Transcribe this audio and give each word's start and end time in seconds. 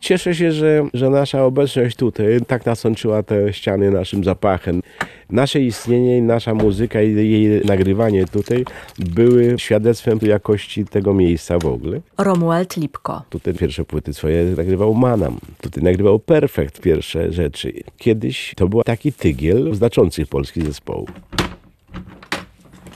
Cieszę 0.00 0.34
się, 0.34 0.52
że, 0.52 0.88
że 0.94 1.10
nasza 1.10 1.44
obecność 1.44 1.96
tutaj 1.96 2.40
tak 2.46 2.66
nasączyła 2.66 3.22
te 3.22 3.52
ściany 3.52 3.90
naszym 3.90 4.24
zapachem. 4.24 4.82
Nasze 5.30 5.60
istnienie, 5.60 6.18
i 6.18 6.22
nasza 6.22 6.54
muzyka 6.54 7.02
i 7.02 7.14
jej 7.14 7.64
nagrywanie 7.64 8.26
tutaj 8.26 8.64
były 8.98 9.54
świadectwem 9.58 10.18
jakości 10.22 10.84
tego 10.84 11.14
miejsca 11.14 11.58
w 11.58 11.66
ogóle. 11.66 12.00
Romuald 12.18 12.76
Lipko. 12.76 13.22
Tutaj 13.30 13.54
pierwsze 13.54 13.84
płyty 13.84 14.14
swoje 14.14 14.44
nagrywał 14.44 14.94
Manam. 14.94 15.38
Tutaj 15.60 15.82
nagrywał 15.82 16.18
Perfekt 16.18 16.80
pierwsze 16.80 17.32
rzeczy. 17.32 17.72
Kiedyś 17.98 18.54
to 18.56 18.68
był 18.68 18.82
taki 18.82 19.12
tygiel 19.12 19.74
znaczących 19.74 20.28
polskich 20.28 20.66
zespołów. 20.66 21.08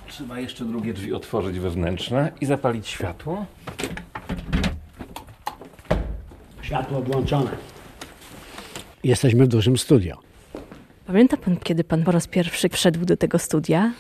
Trzeba 0.09 0.41
jeszcze 0.41 0.65
drugie 0.65 0.93
drzwi 0.93 1.13
otworzyć 1.13 1.59
wewnętrzne 1.59 2.33
i 2.41 2.47
zapalić 2.47 2.89
światło. 2.89 3.47
Światło 6.65 7.03
włączone. 7.03 7.51
Jesteśmy 9.05 9.45
w 9.45 9.49
dużym 9.49 9.79
studio. 9.79 10.17
Pamięta 11.07 11.37
pan, 11.37 11.57
kiedy 11.57 11.85
pan 11.85 12.05
po 12.05 12.13
raz 12.13 12.27
pierwszy 12.27 12.69
wszedł 12.69 13.05
do 13.05 13.17
tego 13.17 13.39
studia? 13.39 13.93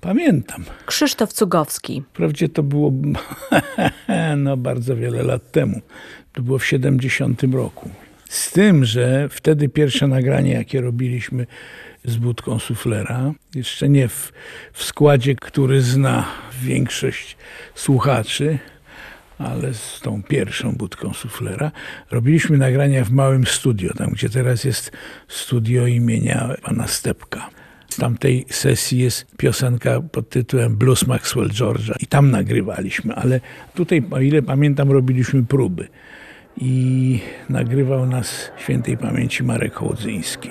Pamiętam. 0.00 0.64
Krzysztof 0.86 1.32
Cugowski. 1.32 2.02
Wprawdzie 2.12 2.48
to 2.48 2.62
było 2.62 2.92
no, 4.36 4.56
bardzo 4.56 4.96
wiele 4.96 5.22
lat 5.22 5.50
temu. 5.50 5.80
To 6.32 6.42
było 6.42 6.58
w 6.58 6.66
70 6.66 7.42
roku. 7.42 7.90
Z 8.28 8.52
tym, 8.52 8.84
że 8.84 9.28
wtedy 9.28 9.68
pierwsze 9.68 10.06
nagranie, 10.06 10.52
jakie 10.52 10.80
robiliśmy 10.80 11.46
z 12.04 12.16
budką 12.16 12.58
suflera, 12.58 13.32
jeszcze 13.54 13.88
nie 13.88 14.08
w, 14.08 14.32
w 14.72 14.84
składzie, 14.84 15.34
który 15.34 15.82
zna 15.82 16.24
większość 16.62 17.36
słuchaczy, 17.74 18.58
ale 19.38 19.74
z 19.74 20.00
tą 20.00 20.22
pierwszą 20.22 20.72
budką 20.72 21.12
suflera, 21.12 21.72
robiliśmy 22.10 22.58
nagrania 22.58 23.04
w 23.04 23.10
małym 23.10 23.46
studio, 23.46 23.94
tam 23.94 24.10
gdzie 24.10 24.28
teraz 24.30 24.64
jest 24.64 24.92
studio 25.28 25.86
imienia 25.86 26.54
pana 26.62 26.86
Stepka. 26.86 27.50
Z 27.88 27.96
tamtej 27.96 28.46
sesji 28.50 28.98
jest 28.98 29.36
piosenka 29.36 30.00
pod 30.00 30.28
tytułem 30.28 30.76
Blues 30.76 31.06
Maxwell 31.06 31.48
George'a 31.48 31.94
i 32.00 32.06
tam 32.06 32.30
nagrywaliśmy, 32.30 33.14
ale 33.14 33.40
tutaj, 33.74 34.02
o 34.10 34.20
ile 34.20 34.42
pamiętam, 34.42 34.90
robiliśmy 34.90 35.44
próby. 35.44 35.88
I 36.56 37.20
nagrywał 37.48 38.06
nas 38.06 38.50
świętej 38.56 38.96
pamięci 38.96 39.42
Marek 39.42 39.74
Hołdzyński. 39.74 40.50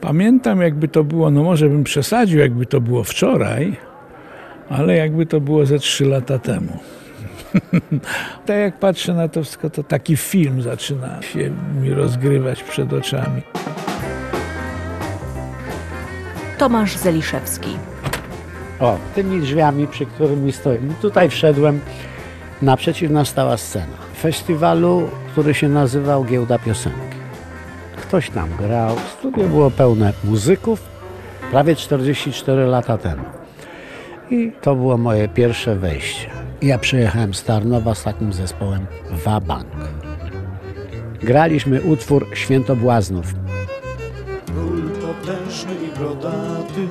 Pamiętam, 0.00 0.60
jakby 0.60 0.88
to 0.88 1.04
było, 1.04 1.30
no 1.30 1.42
może 1.42 1.68
bym 1.68 1.84
przesadził, 1.84 2.38
jakby 2.38 2.66
to 2.66 2.80
było 2.80 3.04
wczoraj, 3.04 3.76
ale 4.68 4.96
jakby 4.96 5.26
to 5.26 5.40
było 5.40 5.66
ze 5.66 5.78
trzy 5.78 6.04
lata 6.04 6.38
temu. 6.38 6.78
tak 8.46 8.56
jak 8.56 8.78
patrzę 8.78 9.14
na 9.14 9.28
to 9.28 9.42
wszystko, 9.42 9.70
to 9.70 9.82
taki 9.82 10.16
film 10.16 10.62
zaczyna 10.62 11.22
się 11.22 11.50
mi 11.82 11.94
rozgrywać 11.94 12.62
przed 12.62 12.92
oczami. 12.92 13.42
Tomasz 16.58 16.96
Zeliszewski. 16.96 17.68
O, 18.80 18.96
tymi 19.14 19.40
drzwiami, 19.40 19.86
przy 19.86 20.06
którymi 20.06 20.52
stoimy. 20.52 20.94
Tutaj 21.02 21.30
wszedłem, 21.30 21.80
naprzeciw 22.62 23.10
nas 23.10 23.28
stała 23.28 23.56
scena. 23.56 23.96
Festiwalu, 24.20 25.08
który 25.32 25.54
się 25.54 25.68
nazywał 25.68 26.24
Giełda 26.24 26.58
Piosenki. 26.58 26.98
Ktoś 27.96 28.30
tam 28.30 28.48
grał, 28.58 28.96
studio 29.18 29.44
było 29.44 29.70
pełne 29.70 30.12
muzyków, 30.24 30.82
prawie 31.50 31.76
44 31.76 32.66
lata 32.66 32.98
temu. 32.98 33.24
I 34.30 34.52
to 34.62 34.74
było 34.74 34.98
moje 34.98 35.28
pierwsze 35.28 35.76
wejście. 35.76 36.43
Ja 36.62 36.78
przyjechałem 36.78 37.34
z 37.34 37.44
Tarnowa 37.44 37.94
z 37.94 38.02
takim 38.02 38.32
zespołem 38.32 38.86
Wabank. 39.24 39.66
Graliśmy 41.22 41.82
utwór 41.82 42.26
Świętobłaznów. 42.34 43.26
Król 44.46 44.82
potężny 44.90 45.74
i 45.74 45.98
brodaty, 45.98 46.88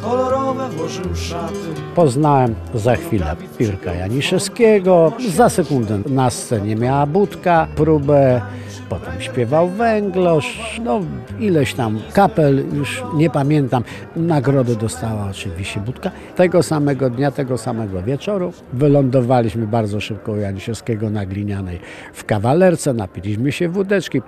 kolorowe 0.00 0.68
włożył 0.68 1.16
szaty. 1.16 1.54
Poznałem 1.94 2.54
za 2.74 2.96
chwilę 2.96 3.36
Pirka 3.58 3.94
Janiszewskiego. 3.94 5.12
Za 5.28 5.48
sekundę 5.48 6.00
na 6.06 6.30
scenie 6.30 6.76
miała 6.76 7.06
budka, 7.06 7.66
próbę. 7.76 8.42
Potem 8.90 9.20
śpiewał 9.20 9.68
Węglosz, 9.68 10.80
no 10.84 11.00
ileś 11.40 11.74
tam 11.74 12.00
kapel, 12.12 12.64
już 12.74 13.02
nie 13.14 13.30
pamiętam. 13.30 13.84
Nagrodę 14.16 14.76
dostała 14.76 15.30
oczywiście 15.30 15.80
budka. 15.80 16.10
Tego 16.36 16.62
samego 16.62 17.10
dnia, 17.10 17.30
tego 17.30 17.58
samego 17.58 18.02
wieczoru 18.02 18.52
wylądowaliśmy 18.72 19.66
bardzo 19.66 20.00
szybko 20.00 20.32
u 20.32 20.36
Janiszewskiego 20.36 21.10
na 21.10 21.26
Glinianej 21.26 21.80
w 22.12 22.24
kawalerce, 22.24 22.94
napiliśmy 22.94 23.52
się 23.52 23.68
wódeczki. 23.68 24.22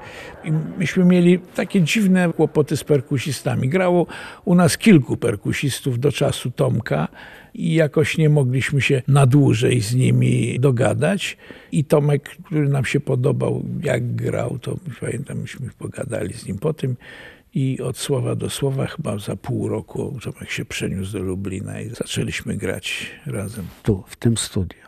I 0.44 0.52
myśmy 0.78 1.04
mieli 1.04 1.38
takie 1.38 1.82
dziwne 1.82 2.32
kłopoty 2.32 2.76
z 2.76 2.84
perkusistami. 2.84 3.68
Grało 3.68 4.06
u 4.44 4.54
nas 4.54 4.78
kilku 4.78 5.16
perkusistów 5.16 5.98
do 5.98 6.12
czasu 6.12 6.50
Tomka 6.50 7.08
i 7.54 7.74
jakoś 7.74 8.18
nie 8.18 8.28
mogliśmy 8.28 8.80
się 8.80 9.02
na 9.08 9.26
dłużej 9.26 9.80
z 9.80 9.94
nimi 9.94 10.60
dogadać. 10.60 11.36
I 11.72 11.84
Tomek, 11.84 12.28
który 12.44 12.68
nam 12.68 12.84
się 12.84 13.00
podobał, 13.00 13.62
jak 13.82 14.14
grał, 14.14 14.58
to 14.58 14.76
pamiętam, 15.00 15.38
myśmy 15.38 15.70
pogadali 15.78 16.34
z 16.34 16.46
nim 16.46 16.58
po 16.58 16.74
tym. 16.74 16.96
I 17.54 17.80
od 17.80 17.98
słowa 17.98 18.34
do 18.34 18.50
słowa, 18.50 18.86
chyba 18.86 19.18
za 19.18 19.36
pół 19.36 19.68
roku, 19.68 20.18
Tomek 20.24 20.50
się 20.50 20.64
przeniósł 20.64 21.12
do 21.12 21.18
Lublina 21.18 21.80
i 21.80 21.88
zaczęliśmy 21.88 22.56
grać 22.56 23.10
razem. 23.26 23.64
tu, 23.82 24.04
w 24.06 24.16
tym 24.16 24.36
studio. 24.36 24.82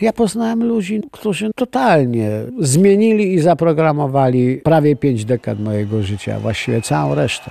Ja 0.00 0.12
poznałem 0.12 0.64
ludzi, 0.64 1.00
którzy 1.12 1.50
totalnie 1.56 2.30
zmienili 2.58 3.34
i 3.34 3.40
zaprogramowali 3.40 4.56
prawie 4.56 4.96
pięć 4.96 5.24
dekad 5.24 5.60
mojego 5.60 6.02
życia, 6.02 6.40
właściwie 6.40 6.82
całą 6.82 7.14
resztę. 7.14 7.50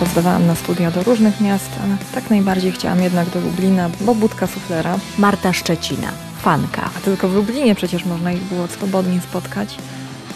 Pozdawałam 0.00 0.46
na 0.46 0.54
studia 0.54 0.90
do 0.90 1.02
różnych 1.02 1.40
miast, 1.40 1.70
ale 1.84 1.96
tak 2.14 2.30
najbardziej 2.30 2.72
chciałam 2.72 3.02
jednak 3.02 3.30
do 3.30 3.40
Lublina, 3.40 3.90
bo 4.00 4.14
budka 4.14 4.46
suflera. 4.46 4.98
Marta 5.18 5.52
Szczecina. 5.52 6.08
Fanka. 6.42 6.90
A 6.96 7.00
tylko 7.00 7.28
w 7.28 7.34
Lublinie 7.34 7.74
przecież 7.74 8.04
można 8.04 8.32
ich 8.32 8.42
było 8.42 8.66
swobodnie 8.66 9.20
spotkać. 9.20 9.76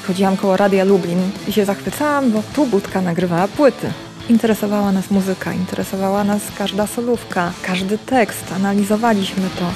Chodziłam 0.06 0.36
koło 0.36 0.56
Radia 0.56 0.84
Lublin 0.84 1.30
i 1.48 1.52
się 1.52 1.64
zachwycałam, 1.64 2.30
bo 2.30 2.42
tu 2.54 2.66
budka 2.66 3.00
nagrywała 3.00 3.48
płyty. 3.48 3.92
Interesowała 4.28 4.92
nas 4.92 5.10
muzyka, 5.10 5.52
interesowała 5.52 6.24
nas 6.24 6.42
każda 6.58 6.86
solówka, 6.86 7.52
każdy 7.62 7.98
tekst, 7.98 8.44
analizowaliśmy 8.56 9.42
to. 9.58 9.66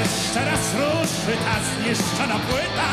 Jeszcze 0.00 0.50
raz 0.50 0.60
ruszy 0.74 1.38
ta 1.44 1.56
zniszczona 1.82 2.38
płyta, 2.38 2.88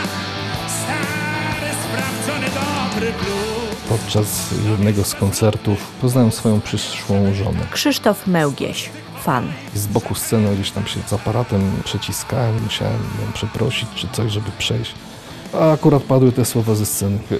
Podczas 3.89 4.49
jednego 4.69 5.03
z 5.03 5.15
koncertów 5.15 5.91
poznałem 6.01 6.31
swoją 6.31 6.61
przyszłą 6.61 7.33
żonę. 7.33 7.59
Krzysztof 7.71 8.27
Mełgieś. 8.27 8.89
Fan. 9.23 9.47
Z 9.75 9.87
boku 9.87 10.15
sceny 10.15 10.55
gdzieś 10.55 10.71
tam 10.71 10.87
się 10.87 10.99
z 11.07 11.13
aparatem 11.13 11.71
przeciskałem, 11.83 12.63
musiałem 12.63 12.93
ją 12.93 13.31
przeprosić 13.33 13.89
czy 13.95 14.07
coś, 14.11 14.31
żeby 14.31 14.51
przejść. 14.57 14.93
A 15.53 15.71
akurat 15.71 16.03
padły 16.03 16.31
te 16.31 16.45
słowa 16.45 16.75
ze 16.75 16.85
sceny. 16.85 17.19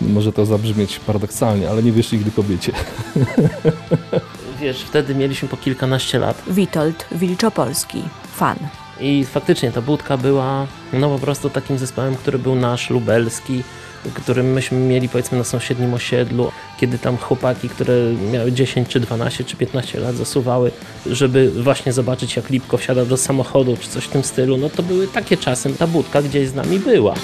Może 0.00 0.32
to 0.32 0.46
zabrzmieć 0.46 0.98
paradoksalnie, 0.98 1.70
ale 1.70 1.82
nie 1.82 1.92
wiesz 1.92 2.12
nigdy 2.12 2.30
kobiecie. 2.30 2.72
Wiesz, 4.60 4.82
wtedy 4.82 5.14
mieliśmy 5.14 5.48
po 5.48 5.56
kilkanaście 5.56 6.18
lat 6.18 6.42
Witold 6.46 7.06
Wilczopolski. 7.12 8.02
Fan. 8.36 8.56
I 9.00 9.24
faktycznie 9.24 9.72
ta 9.72 9.82
budka 9.82 10.16
była 10.16 10.66
no 10.92 11.08
po 11.08 11.18
prostu 11.18 11.50
takim 11.50 11.78
zespołem, 11.78 12.16
który 12.16 12.38
był 12.38 12.54
nasz, 12.54 12.90
lubelski, 12.90 13.62
którym 14.14 14.52
myśmy 14.52 14.78
mieli 14.78 15.08
powiedzmy 15.08 15.38
na 15.38 15.44
sąsiednim 15.44 15.94
osiedlu, 15.94 16.52
kiedy 16.80 16.98
tam 16.98 17.16
chłopaki, 17.16 17.68
które 17.68 17.94
miały 18.32 18.52
10 18.52 18.88
czy 18.88 19.00
12 19.00 19.44
czy 19.44 19.56
15 19.56 20.00
lat 20.00 20.16
zasuwały, 20.16 20.70
żeby 21.06 21.50
właśnie 21.50 21.92
zobaczyć 21.92 22.36
jak 22.36 22.50
Lipko 22.50 22.76
wsiada 22.76 23.04
do 23.04 23.16
samochodu 23.16 23.76
czy 23.80 23.88
coś 23.88 24.04
w 24.04 24.08
tym 24.08 24.24
stylu, 24.24 24.56
no 24.56 24.70
to 24.70 24.82
były 24.82 25.08
takie 25.08 25.36
czasy, 25.36 25.74
ta 25.74 25.86
budka 25.86 26.22
gdzieś 26.22 26.48
z 26.48 26.54
nami 26.54 26.78
była. 26.78 27.14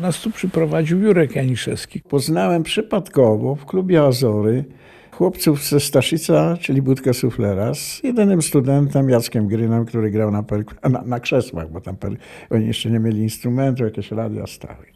Nas 0.00 0.20
tu 0.20 0.30
przyprowadził 0.30 1.00
Jurek 1.02 1.36
Janiszewski. 1.36 2.00
Poznałem 2.00 2.62
przypadkowo 2.62 3.54
w 3.54 3.66
klubie 3.66 4.02
Azory 4.02 4.64
chłopców 5.10 5.64
ze 5.68 5.80
Staszica, 5.80 6.56
czyli 6.60 6.82
Budka 6.82 7.12
Suflera, 7.12 7.74
z 7.74 8.00
jedynym 8.04 8.42
studentem 8.42 9.10
Jackiem 9.10 9.48
Grynem, 9.48 9.84
który 9.84 10.10
grał 10.10 10.30
na, 10.30 10.42
perku- 10.42 10.90
na, 10.90 11.02
na 11.02 11.20
krzesłach, 11.20 11.70
bo 11.70 11.80
tam 11.80 11.96
per- 11.96 12.16
oni 12.50 12.66
jeszcze 12.66 12.90
nie 12.90 12.98
mieli 12.98 13.22
instrumentu, 13.22 13.84
jakieś 13.84 14.10
radia 14.10 14.46
stały. 14.46 14.86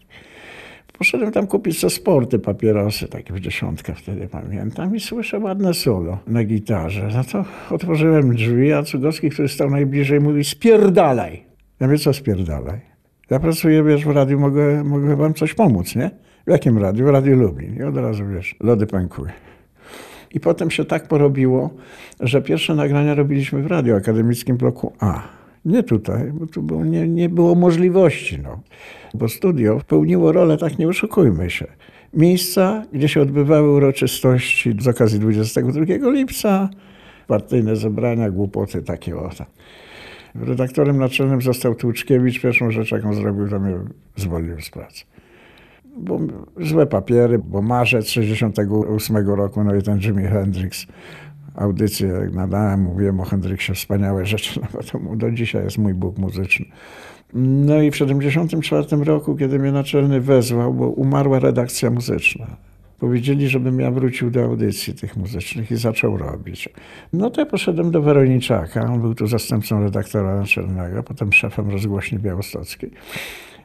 Poszedłem 0.98 1.32
tam 1.32 1.46
kupić 1.46 1.78
sobie 1.78 1.90
sporty, 1.90 2.38
papierosy, 2.38 3.08
takie 3.08 3.34
w 3.34 3.40
dziesiątkę 3.40 3.94
wtedy 3.94 4.28
pamiętam 4.28 4.96
i 4.96 5.00
słyszę 5.00 5.38
ładne 5.38 5.74
solo 5.74 6.18
na 6.26 6.44
gitarze. 6.44 7.08
No 7.14 7.24
to 7.24 7.44
otworzyłem 7.74 8.34
drzwi, 8.36 8.72
a 8.72 8.82
Cugowski, 8.82 9.30
który 9.30 9.48
stał 9.48 9.70
najbliżej, 9.70 10.20
mówi 10.20 10.44
spierdalaj. 10.44 11.44
Ja 11.80 11.86
mówię, 11.86 11.98
co 11.98 12.12
spierdalaj? 12.12 12.93
Ja 13.30 13.40
pracuję, 13.40 13.82
wiesz, 13.82 14.04
w 14.04 14.10
radiu, 14.10 14.40
mogę, 14.40 14.84
mogę 14.84 15.16
wam 15.16 15.34
coś 15.34 15.54
pomóc, 15.54 15.96
nie? 15.96 16.10
W 16.46 16.50
jakim 16.50 16.78
radiu? 16.78 17.06
W 17.06 17.08
Radiu 17.08 17.36
Lublin. 17.36 17.76
I 17.76 17.82
od 17.82 17.96
razu, 17.96 18.26
wiesz, 18.26 18.56
lody 18.60 18.86
pękły. 18.86 19.28
I 20.34 20.40
potem 20.40 20.70
się 20.70 20.84
tak 20.84 21.08
porobiło, 21.08 21.70
że 22.20 22.42
pierwsze 22.42 22.74
nagrania 22.74 23.14
robiliśmy 23.14 23.62
w 23.62 23.66
Radiu 23.66 23.96
Akademickim 23.96 24.56
Bloku 24.56 24.92
A. 25.00 25.22
Nie 25.64 25.82
tutaj, 25.82 26.32
bo 26.32 26.46
tu 26.46 26.62
było, 26.62 26.84
nie, 26.84 27.08
nie 27.08 27.28
było 27.28 27.54
możliwości. 27.54 28.38
No. 28.42 28.60
Bo 29.14 29.28
studio 29.28 29.80
pełniło 29.88 30.32
rolę, 30.32 30.56
tak 30.56 30.78
nie 30.78 30.88
oszukujmy 30.88 31.50
się, 31.50 31.66
miejsca, 32.14 32.84
gdzie 32.92 33.08
się 33.08 33.20
odbywały 33.20 33.70
uroczystości 33.70 34.74
z 34.80 34.88
okazji 34.88 35.20
22 35.20 36.10
lipca, 36.10 36.68
partyjne 37.26 37.76
zebrania, 37.76 38.30
głupoty 38.30 38.82
takie 38.82 39.16
o. 39.16 39.28
tam. 39.28 39.46
Redaktorem 40.34 40.98
naczelnym 40.98 41.42
został 41.42 41.74
Tłuczkiewicz. 41.74 42.40
Pierwszą 42.40 42.70
rzecz, 42.70 42.92
jaką 42.92 43.14
zrobił, 43.14 43.48
to 43.48 43.60
mnie 43.60 43.76
zwolnił 44.16 44.60
z 44.60 44.70
pracy 44.70 45.04
bo 45.96 46.18
złe 46.60 46.86
papiery, 46.86 47.38
bo 47.38 47.62
marzec 47.62 48.08
68 48.08 49.16
roku, 49.16 49.64
no 49.64 49.74
i 49.74 49.82
ten 49.82 49.98
Jimi 49.98 50.22
Hendrix, 50.22 50.86
audycję 51.54 52.30
nadałem, 52.32 52.82
mówiłem 52.82 53.20
o 53.20 53.24
Hendrixie 53.24 53.74
wspaniałe 53.74 54.26
rzeczy, 54.26 54.60
no 54.62 54.68
bo 54.72 54.82
to 54.82 54.98
mu 54.98 55.16
do 55.16 55.30
dzisiaj 55.30 55.64
jest 55.64 55.78
mój 55.78 55.94
Bóg 55.94 56.18
muzyczny. 56.18 56.66
No 57.34 57.82
i 57.82 57.90
w 57.90 57.96
74 57.96 59.04
roku, 59.04 59.36
kiedy 59.36 59.58
mnie 59.58 59.72
naczelny 59.72 60.20
wezwał, 60.20 60.74
bo 60.74 60.88
umarła 60.88 61.38
redakcja 61.38 61.90
muzyczna. 61.90 62.46
Powiedzieli, 63.04 63.48
żebym 63.48 63.80
ja 63.80 63.90
wrócił 63.90 64.30
do 64.30 64.44
audycji 64.44 64.94
tych 64.94 65.16
muzycznych 65.16 65.70
i 65.70 65.76
zaczął 65.76 66.16
robić. 66.16 66.68
No 67.12 67.30
to 67.30 67.40
ja 67.40 67.46
poszedłem 67.46 67.90
do 67.90 68.02
Weroniczaka, 68.02 68.84
on 68.84 69.00
był 69.00 69.14
tu 69.14 69.26
zastępcą 69.26 69.82
redaktora 69.82 70.36
naczelnego, 70.36 71.02
potem 71.02 71.32
szefem 71.32 71.70
rozgłośni 71.70 72.18
białostockiej. 72.18 72.90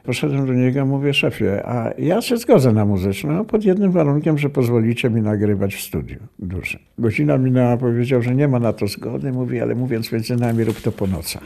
Poszedłem 0.04 0.46
do 0.46 0.52
niego, 0.52 0.86
mówię, 0.86 1.14
szefie, 1.14 1.66
a 1.66 1.90
ja 1.98 2.22
się 2.22 2.36
zgodzę 2.36 2.72
na 2.72 2.84
muzyczną, 2.84 3.44
pod 3.44 3.64
jednym 3.64 3.92
warunkiem, 3.92 4.38
że 4.38 4.50
pozwolicie 4.50 5.10
mi 5.10 5.22
nagrywać 5.22 5.74
w 5.74 5.80
studiu 5.80 6.18
dużym. 6.38 6.80
Godzina 6.98 7.38
minęła, 7.38 7.76
powiedział, 7.76 8.22
że 8.22 8.34
nie 8.34 8.48
ma 8.48 8.58
na 8.58 8.72
to 8.72 8.86
zgody, 8.86 9.32
mówi, 9.32 9.60
ale 9.60 9.74
mówiąc 9.74 10.12
między 10.12 10.36
nami, 10.36 10.64
rób 10.64 10.80
to 10.80 10.92
po 10.92 11.06
nocach. 11.06 11.42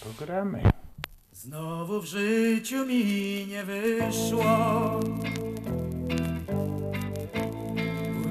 to 0.00 0.24
gramy. 0.24 0.60
Znowu 1.32 2.00
w 2.00 2.04
życiu 2.04 2.86
mi 2.86 3.04
nie 3.46 3.64
wyszło 3.64 5.00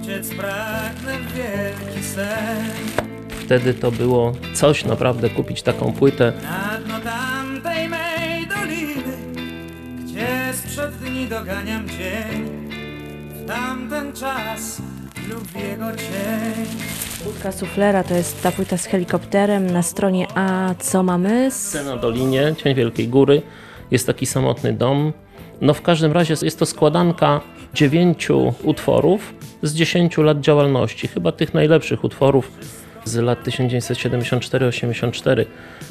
Uciec 0.10 0.30
pragnę 0.30 1.20
w 1.20 1.34
wielki 1.34 2.04
sen 2.04 2.66
Wtedy 3.46 3.74
to 3.74 3.92
było 3.92 4.34
coś 4.54 4.86
naprawdę 4.86 5.30
kupić 5.30 5.62
taką 5.62 5.94
płytę. 5.94 6.34
Na 6.44 6.78
dno 6.86 7.00
tamtej 7.00 7.90
mej 7.90 8.48
doliny 8.48 9.14
Gdzie 10.04 10.54
sprzed 10.54 10.96
dni 10.96 11.28
doganiam 11.28 11.90
dzień 11.90 12.70
W 13.36 13.48
tamten 13.48 14.14
czas 14.14 14.82
lub 15.30 15.56
jego 15.56 15.96
cień 15.96 16.66
Budka 17.26 17.52
Suflera 17.52 18.04
to 18.04 18.14
jest 18.14 18.44
ta 18.44 18.52
płyta 18.52 18.78
z 18.78 18.86
helikopterem. 18.86 19.70
Na 19.72 19.84
stronie 19.84 20.28
A 20.36 20.76
co 20.80 21.04
mamy? 21.04 21.52
Scena 21.52 21.98
Dolinie, 21.98 22.56
Cień 22.64 22.76
Wielkiej 22.76 23.08
Góry, 23.08 23.42
jest 23.92 24.08
taki 24.08 24.26
samotny 24.26 24.74
dom. 24.74 25.14
No 25.62 25.74
w 25.74 25.82
każdym 25.82 26.12
razie 26.12 26.36
jest 26.42 26.60
to 26.60 26.66
składanka 26.66 27.42
dziewięciu 27.74 28.54
utworów 28.64 29.34
z 29.64 29.74
10 29.74 30.18
lat 30.18 30.40
działalności, 30.40 31.08
chyba 31.08 31.32
tych 31.32 31.54
najlepszych 31.54 32.04
utworów 32.04 32.52
z 33.06 33.16
lat 33.16 33.44
1974-84. 33.48 35.46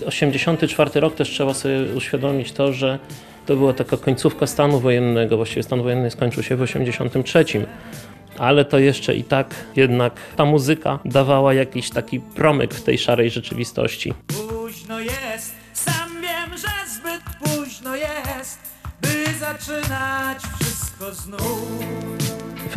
84 0.07 1.01
rok 1.01 1.15
też 1.15 1.31
trzeba 1.31 1.55
sobie 1.55 1.95
uświadomić 1.97 2.53
to, 2.53 2.73
że 2.73 2.99
to 3.47 3.57
była 3.57 3.73
taka 3.73 3.97
końcówka 3.97 4.47
stanu 4.47 4.81
wojennego, 4.81 5.37
właściwie 5.37 5.63
stan 5.63 5.83
wojenny 5.83 6.11
skończył 6.11 6.43
się 6.43 6.57
w 6.57 6.63
83. 6.63 7.45
Ale 8.39 8.65
to 8.65 8.79
jeszcze 8.79 9.15
i 9.15 9.25
tak 9.25 9.55
jednak 9.77 10.13
ta 10.37 10.45
muzyka 10.45 10.99
dawała 11.05 11.55
jakiś 11.55 11.91
taki 11.91 12.21
promyk 12.21 12.75
w 12.75 12.83
tej 12.83 12.99
szarej 12.99 13.31
rzeczywistości. 13.31 14.15
Późno 14.27 15.01
jest, 15.01 15.55
sam 15.73 16.11
wiem, 16.23 16.59
że 16.59 16.69
zbyt 16.89 17.23
późno 17.45 17.97
jest 17.97 18.59
By 19.03 19.39
zaczynać 19.39 20.39
wszystko 20.61 21.15
znów 21.15 22.18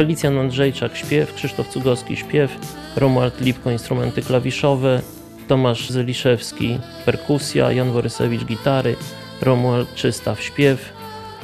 Felicjan 0.02 0.38
Andrzejczak 0.38 0.98
śpiew, 0.98 1.34
Krzysztof 1.34 1.68
Cugowski 1.68 2.18
śpiew, 2.18 2.58
Romuald 2.96 3.42
Lipko 3.42 3.72
instrumenty 3.72 4.22
klawiszowe, 4.22 5.02
Tomasz 5.48 5.90
Zeliszewski 5.90 6.80
perkusja, 7.06 7.72
Jan 7.72 7.94
Borysewicz 7.94 8.46
gitary, 8.46 8.96
Romuald 9.42 9.96
Czystaw 9.96 10.42
śpiew, 10.42 10.94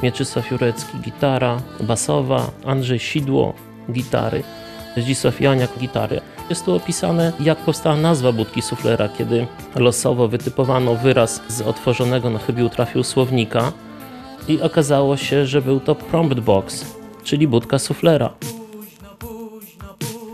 Mieczysław 0.04 0.52
Jurecki 0.52 0.98
gitara 0.98 1.62
basowa, 1.80 2.52
Andrzej 2.66 3.00
Sidło 3.00 3.54
gitary, 3.92 4.44
Zdzisław 4.98 5.42
Janiak 5.42 5.80
gitary. 5.80 6.22
Jest 6.50 6.66
tu 6.66 6.76
opisane, 6.76 7.34
jak 7.40 7.58
powstała 7.58 7.96
nazwa 7.96 8.32
budki 8.32 8.62
suflera, 8.62 9.10
kiedy 9.10 9.48
losowo 9.76 10.28
wytypowano 10.28 10.96
wyraz 10.96 11.42
z 11.48 11.62
otworzonego 11.62 12.30
na 12.30 12.40
chybił 12.40 12.70
trafił 12.70 13.04
słownika 13.04 13.72
i 14.48 14.62
okazało 14.62 15.18
się, 15.18 15.46
że 15.46 15.62
był 15.62 15.80
to 15.80 15.96
prompt 15.96 16.40
box, 16.40 16.97
czyli 17.28 17.48
budka 17.48 17.80
suflera. 17.80 18.34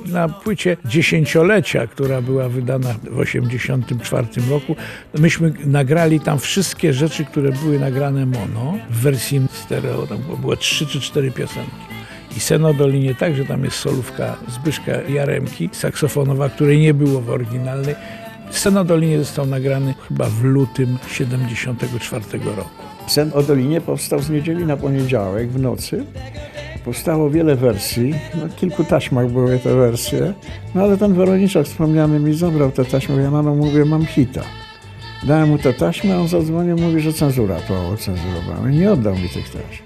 Na 0.05 0.29
płycie 0.29 0.77
dziesięciolecia, 0.85 1.87
która 1.87 2.21
była 2.21 2.49
wydana 2.49 2.95
w 3.11 3.19
84 3.19 4.27
roku, 4.49 4.75
myśmy 5.19 5.53
nagrali 5.65 6.19
tam 6.19 6.39
wszystkie 6.39 6.93
rzeczy, 6.93 7.25
które 7.25 7.51
były 7.51 7.79
nagrane 7.79 8.25
mono 8.25 8.77
w 8.89 8.97
wersji 8.97 9.41
stereo. 9.51 10.07
Tam 10.07 10.17
było 10.41 10.55
trzy 10.55 10.87
czy 10.87 11.01
cztery 11.01 11.31
piosenki. 11.31 11.71
I 12.37 12.39
Seno 12.39 12.73
Dolinie 12.73 13.15
także 13.15 13.45
tam 13.45 13.63
jest 13.63 13.77
solówka 13.77 14.37
Zbyszka 14.47 14.91
Jaremki, 15.01 15.69
saksofonowa, 15.71 16.49
której 16.49 16.79
nie 16.79 16.93
było 16.93 17.21
w 17.21 17.29
oryginalnej. 17.29 17.95
Seno 18.51 18.83
Dolinie 18.83 19.19
został 19.19 19.45
nagrany 19.45 19.93
chyba 20.07 20.25
w 20.25 20.43
lutym 20.43 20.97
74 21.11 22.25
roku. 22.45 22.83
Sen 23.07 23.31
o 23.33 23.43
Dolinie 23.43 23.81
powstał 23.81 24.19
z 24.19 24.29
niedzieli 24.29 24.65
na 24.65 24.77
poniedziałek 24.77 25.49
w 25.49 25.59
nocy. 25.59 26.05
Powstało 26.85 27.29
wiele 27.29 27.55
wersji, 27.55 28.13
no, 28.35 28.49
kilku 28.55 28.83
taśmach 28.83 29.29
były 29.29 29.59
te 29.59 29.75
wersje, 29.75 30.33
no 30.75 30.81
ale 30.81 30.97
ten 30.97 31.13
Weroniczak 31.13 31.65
wspomniany 31.65 32.19
mi 32.19 32.33
zabrał 32.33 32.71
te 32.71 32.85
taśmy, 32.85 33.23
ja 33.23 33.31
na 33.31 33.41
no 33.41 33.55
mówię, 33.55 33.85
mam 33.85 34.05
hita. 34.05 34.41
Dałem 35.23 35.49
mu 35.49 35.57
te 35.57 35.73
taśmy, 35.73 36.13
a 36.13 36.17
on 36.17 36.27
zadzwonił, 36.27 36.77
mówi, 36.77 37.01
że 37.01 37.13
cenzura 37.13 37.55
to 37.67 37.89
ocenzurowała. 37.89 38.69
Nie 38.69 38.91
oddał 38.91 39.15
mi 39.15 39.29
tych 39.29 39.49
taśm. 39.49 39.83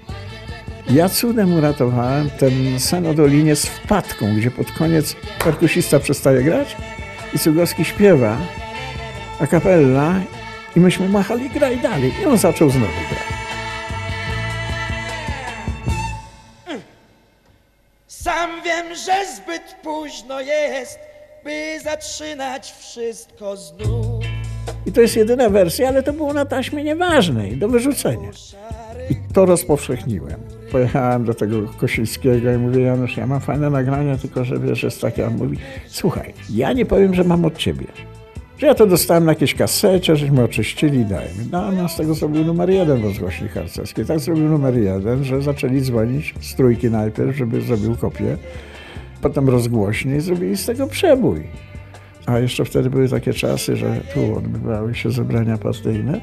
Ja 0.90 1.08
cudem 1.08 1.54
uratowałem 1.54 2.30
ten 2.30 2.80
sen 2.80 3.06
o 3.06 3.14
Dolinie 3.14 3.56
z 3.56 3.66
wpadką, 3.66 4.34
gdzie 4.36 4.50
pod 4.50 4.72
koniec 4.72 5.16
perkusista 5.44 6.00
przestaje 6.00 6.42
grać 6.42 6.76
i 7.34 7.38
Cugowski 7.38 7.84
śpiewa 7.84 8.36
a 9.40 9.46
kapella 9.46 10.20
i 10.76 10.80
myśmy 10.80 11.08
machali 11.08 11.50
graj 11.50 11.80
dalej 11.80 12.12
i 12.22 12.26
on 12.26 12.38
zaczął 12.38 12.70
znowu 12.70 12.92
grać. 13.10 13.37
Wiem, 18.82 18.96
że 18.96 19.12
zbyt 19.36 19.76
późno 19.82 20.40
jest, 20.40 20.98
by 21.44 21.80
zaczynać 21.84 22.72
wszystko 22.78 23.56
znów. 23.56 24.24
I 24.86 24.92
to 24.92 25.00
jest 25.00 25.16
jedyna 25.16 25.50
wersja, 25.50 25.88
ale 25.88 26.02
to 26.02 26.12
było 26.12 26.32
na 26.32 26.44
taśmie 26.44 26.84
nieważnej, 26.84 27.56
do 27.56 27.68
wyrzucenia. 27.68 28.30
I 29.10 29.16
to 29.34 29.46
rozpowszechniłem. 29.46 30.40
Pojechałem 30.72 31.24
do 31.24 31.34
tego 31.34 31.56
Kosińskiego 31.78 32.52
i 32.52 32.58
mówię, 32.58 32.82
Janusz, 32.82 33.16
ja 33.16 33.26
mam 33.26 33.40
fajne 33.40 33.70
nagranie, 33.70 34.18
tylko 34.18 34.44
że 34.44 34.58
wiesz, 34.58 34.82
jest 34.82 35.00
takie, 35.00 35.26
on 35.26 35.36
mówi, 35.36 35.58
słuchaj, 35.86 36.34
ja 36.50 36.72
nie 36.72 36.86
powiem, 36.86 37.14
że 37.14 37.24
mam 37.24 37.44
od 37.44 37.56
ciebie. 37.56 37.86
Że 38.58 38.66
ja 38.66 38.74
to 38.74 38.86
dostałem 38.86 39.24
na 39.24 39.32
jakiejś 39.32 39.54
kasecie, 39.54 40.16
żeśmy 40.16 40.42
oczyścili 40.42 40.98
i 40.98 41.04
dajmy. 41.04 41.44
No, 41.52 41.70
a 41.84 41.88
z 41.88 41.96
tego 41.96 42.14
zrobił 42.14 42.44
numer 42.44 42.70
jeden 42.70 43.02
rozgłośni 43.02 43.48
harcerskiej. 43.48 44.06
Tak 44.06 44.20
zrobił 44.20 44.48
numer 44.48 44.78
jeden, 44.78 45.24
że 45.24 45.42
zaczęli 45.42 45.80
dzwonić 45.80 46.34
z 46.40 46.54
trójki 46.54 46.90
najpierw, 46.90 47.36
żeby 47.36 47.60
zrobił 47.60 47.96
kopię. 47.96 48.36
Potem 49.22 49.48
rozgłośnie 49.48 50.16
i 50.16 50.20
zrobili 50.20 50.56
z 50.56 50.66
tego 50.66 50.86
przebój. 50.86 51.46
A 52.26 52.38
jeszcze 52.38 52.64
wtedy 52.64 52.90
były 52.90 53.08
takie 53.08 53.32
czasy, 53.32 53.76
że 53.76 54.00
tu 54.14 54.36
odbywały 54.38 54.94
się 54.94 55.10
zebrania 55.10 55.58
partyjne. 55.58 56.20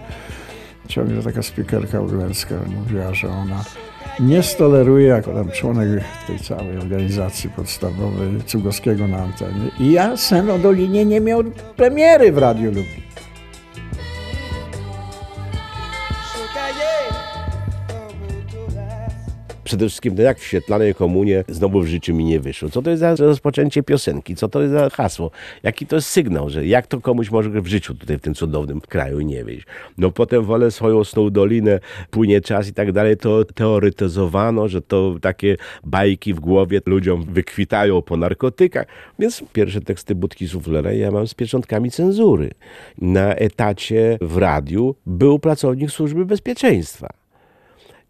Ciągle 0.87 1.23
taka 1.23 1.43
spikerka 1.43 2.01
Urlęcka 2.01 2.55
mówiła, 2.75 3.13
że 3.13 3.27
ona 3.27 3.63
nie 4.19 4.43
stoleruje 4.43 5.07
jako 5.07 5.33
tam 5.33 5.51
członek 5.51 5.89
tej 6.27 6.39
całej 6.39 6.77
organizacji 6.77 7.49
podstawowej 7.49 8.43
Cugowskiego 8.45 9.07
na 9.07 9.17
antenie. 9.17 9.71
I 9.79 9.91
ja 9.91 10.17
sen 10.17 10.49
o 10.49 10.59
Dolinie 10.59 11.05
nie 11.05 11.21
miał 11.21 11.43
premiery 11.75 12.31
w 12.31 12.37
Radiu 12.37 12.65
Lublin. 12.65 13.04
Przede 19.65 19.89
wszystkim, 19.89 20.15
no 20.15 20.23
jak 20.23 20.39
w 20.39 20.43
świetlanej 20.43 20.95
komunie 20.95 21.43
znowu 21.47 21.81
w 21.81 21.87
życiu 21.87 22.15
mi 22.15 22.25
nie 22.25 22.39
wyszło. 22.39 22.69
Co 22.69 22.81
to 22.81 22.89
jest 22.89 22.99
za 22.99 23.15
rozpoczęcie 23.15 23.83
piosenki? 23.83 24.35
Co 24.35 24.47
to 24.47 24.61
jest 24.61 24.73
za 24.73 24.89
hasło? 24.89 25.31
Jaki 25.63 25.87
to 25.87 25.95
jest 25.95 26.07
sygnał, 26.07 26.49
że 26.49 26.65
jak 26.67 26.87
to 26.87 27.01
komuś 27.01 27.31
może 27.31 27.49
w 27.49 27.67
życiu 27.67 27.95
tutaj 27.95 28.17
w 28.17 28.21
tym 28.21 28.33
cudownym 28.33 28.81
kraju 28.81 29.21
nie 29.21 29.43
wyjść? 29.43 29.65
No 29.97 30.11
potem 30.11 30.43
wolę 30.43 30.71
swoją 30.71 31.03
sną 31.03 31.29
dolinę, 31.29 31.79
płynie 32.09 32.41
czas 32.41 32.67
i 32.67 32.73
tak 32.73 32.91
dalej, 32.91 33.17
to 33.17 33.45
teoretyzowano, 33.45 34.67
że 34.67 34.81
to 34.81 35.15
takie 35.21 35.57
bajki 35.83 36.33
w 36.33 36.39
głowie 36.39 36.81
ludziom 36.85 37.23
wykwitają 37.23 38.01
po 38.01 38.17
narkotykach. 38.17 38.85
Więc 39.19 39.43
pierwsze 39.53 39.81
teksty 39.81 40.15
Budki 40.15 40.47
Suflera 40.47 40.91
ja 40.93 41.11
mam 41.11 41.27
z 41.27 41.33
pieczątkami 41.33 41.91
cenzury. 41.91 42.51
Na 42.97 43.35
etacie 43.35 44.17
w 44.21 44.37
radiu 44.37 44.95
był 45.05 45.39
pracownik 45.39 45.91
służby 45.91 46.25
bezpieczeństwa. 46.25 47.24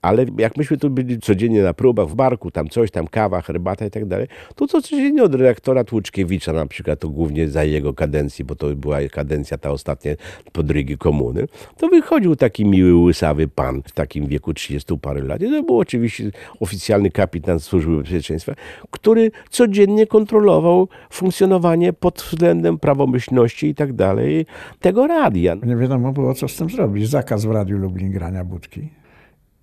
Ale 0.06 0.26
jak 0.38 0.58
myśmy 0.58 0.78
tu 0.78 0.90
byli 0.90 1.20
codziennie 1.20 1.64
na 1.64 1.74
próbach, 1.74 2.08
w 2.08 2.16
barku, 2.16 2.52
tam 2.52 2.70
coś, 2.70 2.92
tam 2.92 3.08
kawa, 3.08 3.42
herbata 3.42 3.86
i 3.86 3.92
tak 3.92 4.06
dalej, 4.06 4.28
to 4.56 4.68
co 4.68 4.82
codziennie 4.82 5.24
od 5.24 5.36
redaktora 5.36 5.84
Tłuczkiewicza 5.84 6.54
na 6.54 6.66
przykład, 6.66 7.00
to 7.00 7.10
głównie 7.10 7.48
za 7.48 7.64
jego 7.64 7.94
kadencji, 7.94 8.46
bo 8.46 8.56
to 8.56 8.76
była 8.76 8.98
kadencja 9.12 9.58
ta 9.58 9.72
ostatnia 9.72 10.12
podrygi 10.52 10.98
komuny, 10.98 11.48
to 11.78 11.88
wychodził 11.88 12.36
taki 12.36 12.66
miły, 12.66 12.96
łysawy 12.96 13.48
pan 13.48 13.82
w 13.86 13.92
takim 13.92 14.28
wieku 14.28 14.54
30 14.54 14.98
parę 14.98 15.22
lat. 15.22 15.42
I 15.42 15.52
to 15.52 15.64
był 15.64 15.80
oczywiście 15.80 16.32
oficjalny 16.60 17.12
kapitan 17.12 17.60
Służby 17.60 17.98
Bezpieczeństwa, 17.98 18.54
który 18.92 19.32
codziennie 19.50 20.08
kontrolował 20.08 20.88
funkcjonowanie 21.10 21.94
pod 21.94 22.22
względem 22.22 22.80
prawomyślności 22.80 23.68
i 23.68 23.76
tak 23.76 23.94
dalej 23.94 24.46
tego 24.80 25.08
radia. 25.08 25.56
Nie 25.66 25.76
wiadomo 25.76 26.14
było, 26.14 26.34
co 26.34 26.48
z 26.48 26.56
tym 26.56 26.70
zrobić. 26.70 27.10
Zakaz 27.10 27.46
w 27.46 27.52
Radiu 27.52 27.78
Lublin 27.78 28.12
grania 28.12 28.44
budki 28.44 29.05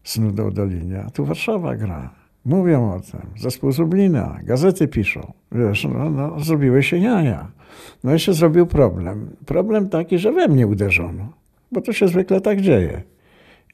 z 0.04 0.18
nudą 0.18 0.50
Dolinia. 0.50 1.10
Tu 1.10 1.24
Warszawa 1.24 1.76
gra. 1.76 2.10
Mówią 2.44 2.92
o 2.92 3.00
tym. 3.00 3.20
Zespół 3.36 3.72
z 3.72 3.78
Lublina. 3.78 4.38
Gazety 4.44 4.88
piszą. 4.88 5.32
Wiesz, 5.52 5.84
no, 5.84 6.10
no, 6.10 6.40
zrobiły 6.40 6.82
się 6.82 6.96
jaja. 6.96 7.50
No 8.04 8.14
i 8.14 8.18
się 8.18 8.32
zrobił 8.32 8.66
problem. 8.66 9.30
Problem 9.46 9.88
taki, 9.88 10.18
że 10.18 10.32
we 10.32 10.48
mnie 10.48 10.66
uderzono. 10.66 11.28
Bo 11.72 11.80
to 11.80 11.92
się 11.92 12.08
zwykle 12.08 12.40
tak 12.40 12.60
dzieje. 12.60 13.02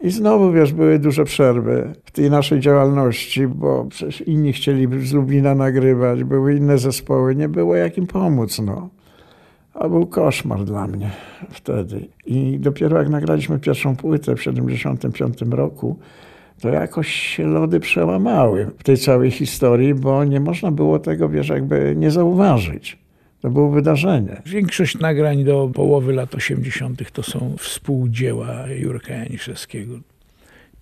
I 0.00 0.10
znowu, 0.10 0.52
wiesz, 0.52 0.72
były 0.72 0.98
duże 0.98 1.24
przerwy 1.24 1.92
w 2.04 2.10
tej 2.10 2.30
naszej 2.30 2.60
działalności, 2.60 3.46
bo 3.46 3.84
przecież 3.84 4.20
inni 4.20 4.52
chcieli 4.52 5.06
z 5.06 5.12
Lublina 5.12 5.54
nagrywać, 5.54 6.24
były 6.24 6.56
inne 6.56 6.78
zespoły, 6.78 7.36
nie 7.36 7.48
było 7.48 7.76
jak 7.76 7.98
im 7.98 8.06
pomóc, 8.06 8.58
no. 8.58 8.88
A 9.78 9.88
był 9.88 10.06
koszmar 10.06 10.64
dla 10.64 10.86
mnie 10.86 11.10
wtedy. 11.50 12.08
I 12.26 12.58
dopiero 12.58 12.98
jak 12.98 13.08
nagraliśmy 13.08 13.58
pierwszą 13.58 13.96
płytę 13.96 14.36
w 14.36 14.38
1975 14.38 15.52
roku, 15.54 15.98
to 16.60 16.68
jakoś 16.68 17.12
się 17.12 17.46
lody 17.46 17.80
przełamały 17.80 18.70
w 18.78 18.82
tej 18.82 18.96
całej 18.96 19.30
historii, 19.30 19.94
bo 19.94 20.24
nie 20.24 20.40
można 20.40 20.70
było 20.70 20.98
tego, 20.98 21.28
wiesz, 21.28 21.48
jakby 21.48 21.94
nie 21.96 22.10
zauważyć. 22.10 22.98
To 23.40 23.50
było 23.50 23.70
wydarzenie. 23.70 24.42
Większość 24.46 24.98
nagrań 24.98 25.44
do 25.44 25.70
połowy 25.74 26.12
lat 26.12 26.34
80. 26.34 27.12
to 27.12 27.22
są 27.22 27.56
współdzieła 27.58 28.68
Jurka 28.68 29.14
Janiszewskiego. 29.14 29.94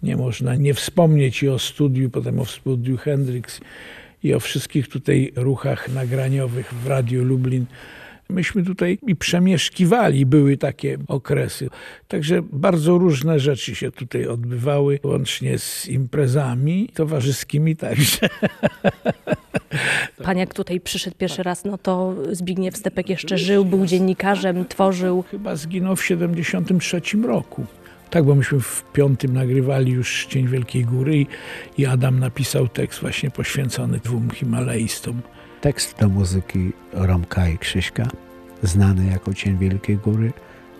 Nie 0.03 0.17
można 0.17 0.55
nie 0.55 0.75
wspomnieć 0.75 1.43
i 1.43 1.49
o 1.49 1.59
studiu, 1.59 2.11
potem 2.11 2.41
o 2.41 2.45
studiu 2.45 2.97
Hendrix 2.97 3.61
i 4.23 4.35
o 4.35 4.41
wszystkich 4.41 4.89
tutaj 4.89 5.33
ruchach 5.37 5.95
nagraniowych 5.95 6.75
w 6.75 6.87
Radiu 6.87 7.25
Lublin. 7.25 7.67
Myśmy 8.29 8.65
tutaj 8.65 8.99
i 9.07 9.17
przemieszkiwali, 9.17 10.27
były 10.27 10.57
takie 10.57 10.99
okresy. 11.09 11.69
Także 12.09 12.43
bardzo 12.43 12.99
różne 12.99 13.41
rzeczy 13.41 13.75
się 13.75 13.91
tutaj 13.91 14.27
odbywały, 14.27 14.99
łącznie 15.03 15.59
z 15.59 15.89
imprezami 15.89 16.89
towarzyskimi 16.95 17.77
także. 17.77 18.29
Pan 20.23 20.39
jak 20.39 20.55
tutaj 20.55 20.81
przyszedł 20.81 21.17
pierwszy 21.17 21.43
raz, 21.43 21.65
no 21.65 21.79
to 21.79 22.15
Zbigniew 22.33 22.77
Stepek 22.77 23.09
jeszcze 23.09 23.39
żył, 23.39 23.65
był 23.65 23.87
dziennikarzem, 23.87 24.65
tworzył. 24.65 25.25
Chyba 25.31 25.57
zginął 25.57 25.97
w 25.97 26.05
73 26.05 27.01
roku. 27.27 27.67
Tak, 28.11 28.25
bo 28.25 28.35
myśmy 28.35 28.61
w 28.61 28.85
piątym 28.93 29.33
nagrywali 29.33 29.93
już 29.93 30.27
Cień 30.27 30.49
Wielkiej 30.49 30.85
Góry 30.85 31.27
i, 31.79 31.87
Adam 31.87 32.19
napisał 32.19 32.69
tekst 32.69 33.01
właśnie 33.01 33.31
poświęcony 33.31 33.99
dwóm 34.05 34.31
Himalajstom. 34.31 35.23
Tekst 35.61 35.99
do 36.01 36.09
muzyki 36.09 36.73
Romka 36.93 37.49
i 37.49 37.59
Krzyśka, 37.59 38.07
znany 38.63 39.07
jako 39.07 39.35
Cień 39.35 39.59
Wielkiej 39.59 39.97
Góry, 39.97 40.33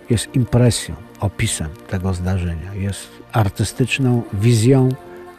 jest 0.09 0.35
impresją, 0.35 0.95
opisem 1.19 1.69
tego 1.89 2.13
zdarzenia. 2.13 2.73
Jest 2.73 3.09
artystyczną 3.31 4.21
wizją 4.33 4.89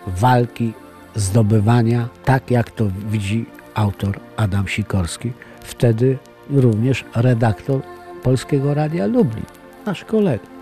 walki, 0.07 0.73
zdobywania, 1.14 2.09
tak 2.25 2.50
jak 2.50 2.71
to 2.71 2.85
widzi 3.11 3.47
autor 3.75 4.21
Adam 4.37 4.68
Sikorski, 4.68 5.33
wtedy 5.61 6.18
również 6.50 7.04
redaktor 7.14 7.80
Polskiego 8.23 8.75
Radia 8.75 9.07
Lublin, 9.07 9.45
nasz 9.87 10.04
kolega. 10.04 10.58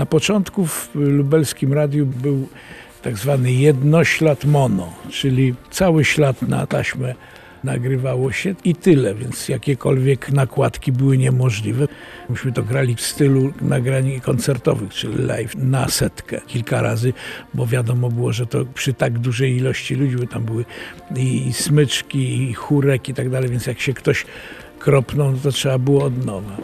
Na 0.00 0.06
początku 0.06 0.66
w 0.66 0.90
lubelskim 0.94 1.72
radiu 1.72 2.06
był 2.06 2.48
tak 3.02 3.18
zwany 3.18 3.52
jednoślad 3.52 4.44
mono, 4.44 4.92
czyli 5.10 5.54
cały 5.70 6.04
ślad 6.04 6.42
na 6.42 6.66
taśmę 6.66 7.14
nagrywało 7.64 8.32
się 8.32 8.54
i 8.64 8.74
tyle, 8.74 9.14
więc 9.14 9.48
jakiekolwiek 9.48 10.32
nakładki 10.32 10.92
były 10.92 11.18
niemożliwe. 11.18 11.88
Myśmy 12.30 12.52
to 12.52 12.62
grali 12.62 12.94
w 12.94 13.00
stylu 13.00 13.52
nagrań 13.60 14.20
koncertowych, 14.20 14.94
czyli 14.94 15.14
live 15.18 15.56
na 15.56 15.88
setkę 15.88 16.40
kilka 16.46 16.82
razy, 16.82 17.12
bo 17.54 17.66
wiadomo 17.66 18.08
było, 18.08 18.32
że 18.32 18.46
to 18.46 18.64
przy 18.64 18.94
tak 18.94 19.18
dużej 19.18 19.56
ilości 19.56 19.94
ludzi, 19.94 20.16
bo 20.16 20.26
tam 20.26 20.44
były 20.44 20.64
i 21.16 21.52
smyczki, 21.52 22.42
i 22.42 22.54
chórek 22.54 23.08
i 23.08 23.14
tak 23.14 23.30
dalej, 23.30 23.50
więc 23.50 23.66
jak 23.66 23.80
się 23.80 23.94
ktoś 23.94 24.26
kropnął, 24.78 25.32
to 25.42 25.52
trzeba 25.52 25.78
było 25.78 26.04
od 26.04 26.26
nowa. 26.26 26.56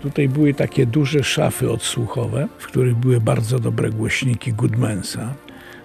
Tutaj 0.00 0.28
były 0.28 0.54
takie 0.54 0.86
duże 0.86 1.24
szafy 1.24 1.70
odsłuchowe, 1.70 2.48
w 2.58 2.66
których 2.66 2.96
były 2.96 3.20
bardzo 3.20 3.58
dobre 3.58 3.90
głośniki 3.90 4.52
Goodmansa. 4.52 5.34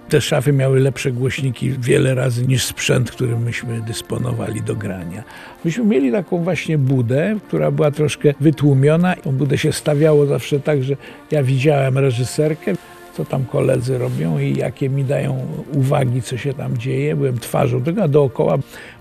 Te 0.10 0.22
szafy 0.22 0.54
miały 0.54 0.80
lepsze 0.80 1.12
głośniki 1.12 1.72
wiele 1.80 2.16
razy 2.16 2.48
niż 2.48 2.66
sprzęt, 2.66 3.12
którym 3.12 3.44
myśmy 3.44 3.82
dysponowali 3.82 4.62
do 4.62 4.76
grania. 4.76 5.24
Myśmy 5.66 5.86
mieli 5.86 6.12
taką 6.12 6.44
właśnie 6.44 6.78
budę, 6.78 7.36
która 7.48 7.72
była 7.72 7.92
troszkę 7.92 8.34
wytłumiona. 8.40 9.16
Tą 9.16 9.32
budę 9.32 9.58
się 9.58 9.74
stawiało 9.74 10.26
zawsze 10.26 10.60
tak, 10.60 10.84
że 10.84 10.96
ja 11.32 11.44
widziałem 11.44 11.98
reżyserkę, 11.98 12.74
co 13.14 13.26
tam 13.26 13.46
koledzy 13.46 13.98
robią 13.98 14.40
i 14.40 14.58
jakie 14.58 14.90
mi 14.90 15.04
dają 15.04 15.48
uwagi, 15.74 16.22
co 16.22 16.38
się 16.38 16.54
tam 16.54 16.78
dzieje. 16.78 17.16
Byłem 17.16 17.40
twarzą 17.40 17.84
tego, 17.84 18.04
a 18.04 18.08
dookoła 18.08 18.58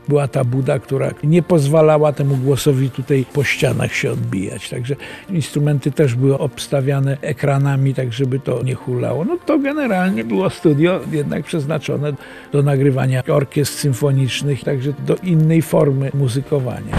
była 0.09 0.29
ta 0.29 0.45
buda, 0.45 0.79
która 0.79 1.11
nie 1.25 1.43
pozwalała 1.43 2.13
temu 2.13 2.37
głosowi 2.37 2.91
tutaj 2.91 3.25
po 3.33 3.45
ścianach 3.45 3.95
się 3.95 4.11
odbijać. 4.11 4.71
Także 4.71 4.97
instrumenty 5.31 5.91
też 5.91 6.15
były 6.15 6.39
obstawiane 6.39 7.17
ekranami, 7.21 7.95
tak 7.95 8.13
żeby 8.13 8.41
to 8.41 8.63
nie 8.63 8.75
hulało. 8.75 9.25
No 9.25 9.39
to 9.47 9.59
generalnie 9.59 10.25
było 10.25 10.51
studio 10.51 11.01
jednak 11.13 11.45
przeznaczone 11.45 12.13
do 12.53 12.63
nagrywania 12.63 13.23
orkiestr 13.29 13.79
symfonicznych, 13.79 14.65
także 14.65 14.93
do 15.07 15.17
innej 15.17 15.63
formy 15.63 16.11
muzykowania. 16.15 16.97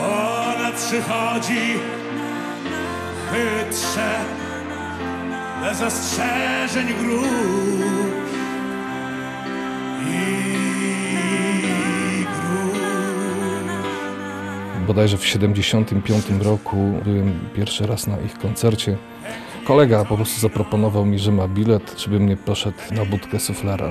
Ona 0.00 0.72
przychodzi 0.72 1.74
chytrze, 3.32 4.39
bez 5.60 5.82
ostrzeżeń 5.82 6.86
grób 6.86 7.24
i 10.06 10.44
grób. 12.24 12.80
Bodajże 14.86 15.16
w 15.16 15.26
75 15.26 16.24
roku 16.40 16.76
byłem 17.04 17.40
pierwszy 17.54 17.86
raz 17.86 18.06
na 18.06 18.18
ich 18.20 18.38
koncercie. 18.38 18.96
Kolega 19.64 20.04
po 20.04 20.16
prostu 20.16 20.40
zaproponował 20.40 21.06
mi, 21.06 21.18
że 21.18 21.32
ma 21.32 21.48
bilet, 21.48 21.96
czy 21.96 22.10
bym 22.10 22.28
nie 22.28 22.36
poszedł 22.36 22.78
na 22.90 23.04
budkę 23.04 23.40
suflera. 23.40 23.88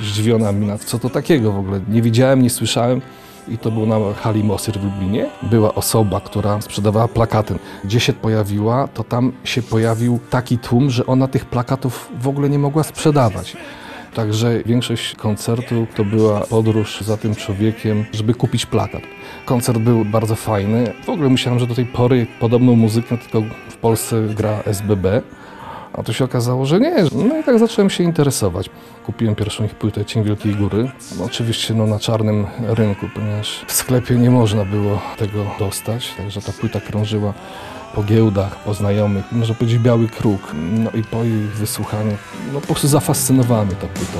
Zdziwiona 0.00 0.52
mina, 0.52 0.78
co 0.78 0.98
to 0.98 1.10
takiego 1.10 1.52
w 1.52 1.58
ogóle? 1.58 1.80
Nie 1.88 2.02
widziałem, 2.02 2.42
nie 2.42 2.50
słyszałem. 2.50 3.00
I 3.48 3.58
to 3.58 3.70
był 3.70 3.86
na 3.86 3.96
hali 4.14 4.44
Mosyr 4.44 4.78
w 4.78 4.84
Lublinie. 4.84 5.30
Była 5.42 5.74
osoba, 5.74 6.20
która 6.20 6.60
sprzedawała 6.60 7.08
plakaty. 7.08 7.58
Gdzie 7.84 8.00
się 8.00 8.12
pojawiła, 8.12 8.88
to 8.88 9.04
tam 9.04 9.32
się 9.44 9.62
pojawił 9.62 10.18
taki 10.30 10.58
tłum, 10.58 10.90
że 10.90 11.06
ona 11.06 11.28
tych 11.28 11.44
plakatów 11.44 12.08
w 12.20 12.28
ogóle 12.28 12.48
nie 12.48 12.58
mogła 12.58 12.82
sprzedawać. 12.82 13.56
Także 14.14 14.62
większość 14.66 15.14
koncertu 15.14 15.86
to 15.96 16.04
była 16.04 16.40
podróż 16.40 17.00
za 17.00 17.16
tym 17.16 17.34
człowiekiem, 17.34 18.04
żeby 18.12 18.34
kupić 18.34 18.66
plakat. 18.66 19.02
Koncert 19.44 19.78
był 19.78 20.04
bardzo 20.04 20.36
fajny. 20.36 20.92
W 21.04 21.08
ogóle 21.08 21.30
myślałem, 21.30 21.60
że 21.60 21.66
do 21.66 21.74
tej 21.74 21.86
pory 21.86 22.26
podobną 22.40 22.76
muzykę 22.76 23.18
tylko 23.18 23.42
w 23.68 23.76
Polsce 23.76 24.22
gra 24.36 24.62
SBB. 24.64 25.22
A 25.92 26.02
to 26.02 26.12
się 26.12 26.24
okazało, 26.24 26.66
że 26.66 26.80
nie. 26.80 26.94
No 27.12 27.38
i 27.38 27.44
tak 27.44 27.58
zacząłem 27.58 27.90
się 27.90 28.04
interesować. 28.04 28.70
Kupiłem 29.06 29.34
pierwszą 29.34 29.64
ich 29.64 29.74
płytę 29.74 30.04
Cień 30.04 30.24
Wielkiej 30.24 30.54
Góry. 30.54 30.90
No, 31.18 31.24
oczywiście 31.24 31.74
no, 31.74 31.86
na 31.86 31.98
czarnym 31.98 32.46
rynku, 32.60 33.06
ponieważ 33.14 33.64
w 33.66 33.72
sklepie 33.72 34.14
nie 34.14 34.30
można 34.30 34.64
było 34.64 35.00
tego 35.18 35.44
dostać, 35.58 36.14
także 36.16 36.42
ta 36.42 36.52
płyta 36.52 36.80
krążyła 36.80 37.32
po 37.94 38.02
giełdach, 38.02 38.64
po 38.64 38.74
znajomych, 38.74 39.32
można 39.32 39.54
powiedzieć 39.54 39.78
biały 39.78 40.08
kruk. 40.08 40.54
No 40.54 40.90
i 40.90 41.02
po 41.02 41.24
jej 41.24 41.40
wysłuchaniu, 41.40 42.16
no 42.52 42.60
po 42.60 42.66
prostu 42.66 42.88
zafascynowała 42.88 43.64
mnie 43.64 43.74
ta 43.74 43.86
płyta. 43.86 44.18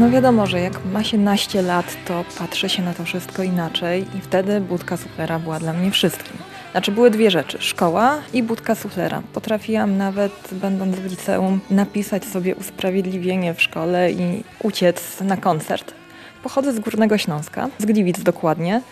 No 0.00 0.10
wiadomo, 0.10 0.46
że 0.46 0.60
jak 0.60 0.84
ma 0.84 1.04
się 1.04 1.18
naście 1.18 1.62
lat, 1.62 1.96
to 2.06 2.24
patrzy 2.38 2.68
się 2.68 2.82
na 2.82 2.94
to 2.94 3.04
wszystko 3.04 3.42
inaczej 3.42 4.04
i 4.18 4.20
wtedy 4.20 4.60
budka 4.60 4.96
suflera 4.96 5.38
była 5.38 5.58
dla 5.58 5.72
mnie 5.72 5.90
wszystkim. 5.90 6.36
Znaczy 6.72 6.92
były 6.92 7.10
dwie 7.10 7.30
rzeczy, 7.30 7.58
szkoła 7.60 8.18
i 8.32 8.42
budka 8.42 8.74
suflera. 8.74 9.22
Potrafiłam 9.32 9.96
nawet, 9.96 10.48
będąc 10.52 10.96
w 10.96 11.04
liceum, 11.04 11.60
napisać 11.70 12.24
sobie 12.24 12.56
usprawiedliwienie 12.56 13.54
w 13.54 13.62
szkole 13.62 14.12
i 14.12 14.44
uciec 14.62 15.20
na 15.20 15.36
koncert. 15.36 15.94
Pochodzę 16.42 16.72
z 16.72 16.80
Górnego 16.80 17.18
Śląska, 17.18 17.68
z 17.78 17.84
Gliwic 17.84 18.22
dokładnie. 18.22 18.82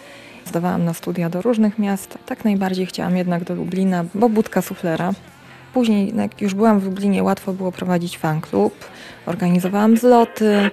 Zdawałam 0.47 0.85
na 0.85 0.95
studia 0.95 1.31
do 1.31 1.43
różnych 1.43 1.79
miast. 1.79 2.19
Tak 2.27 2.45
najbardziej 2.45 2.87
chciałam 2.87 3.17
jednak 3.17 3.45
do 3.45 3.55
Lublina, 3.55 4.05
bo 4.15 4.29
budka 4.29 4.63
suflera. 4.63 5.13
Później, 5.75 6.13
jak 6.17 6.41
już 6.41 6.55
byłam 6.55 6.81
w 6.81 6.85
Lublinie, 6.85 7.23
łatwo 7.23 7.53
było 7.53 7.73
prowadzić 7.73 8.19
fanklub. 8.19 8.75
Organizowałam 9.27 9.97
zloty. 9.97 10.71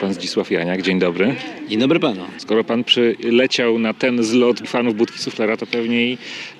Pan 0.00 0.14
Zdzisław 0.14 0.50
Janiak, 0.50 0.82
dzień 0.82 0.98
dobry. 0.98 1.34
Dzień 1.68 1.78
dobry 1.78 2.00
panu. 2.00 2.20
Skoro 2.38 2.64
pan 2.64 2.84
przyleciał 2.84 3.78
na 3.78 3.94
ten 3.94 4.24
zlot 4.24 4.60
fanów 4.68 4.94
Budki 4.96 5.18
Suflera, 5.18 5.56
to 5.56 5.66
pewnie 5.66 6.16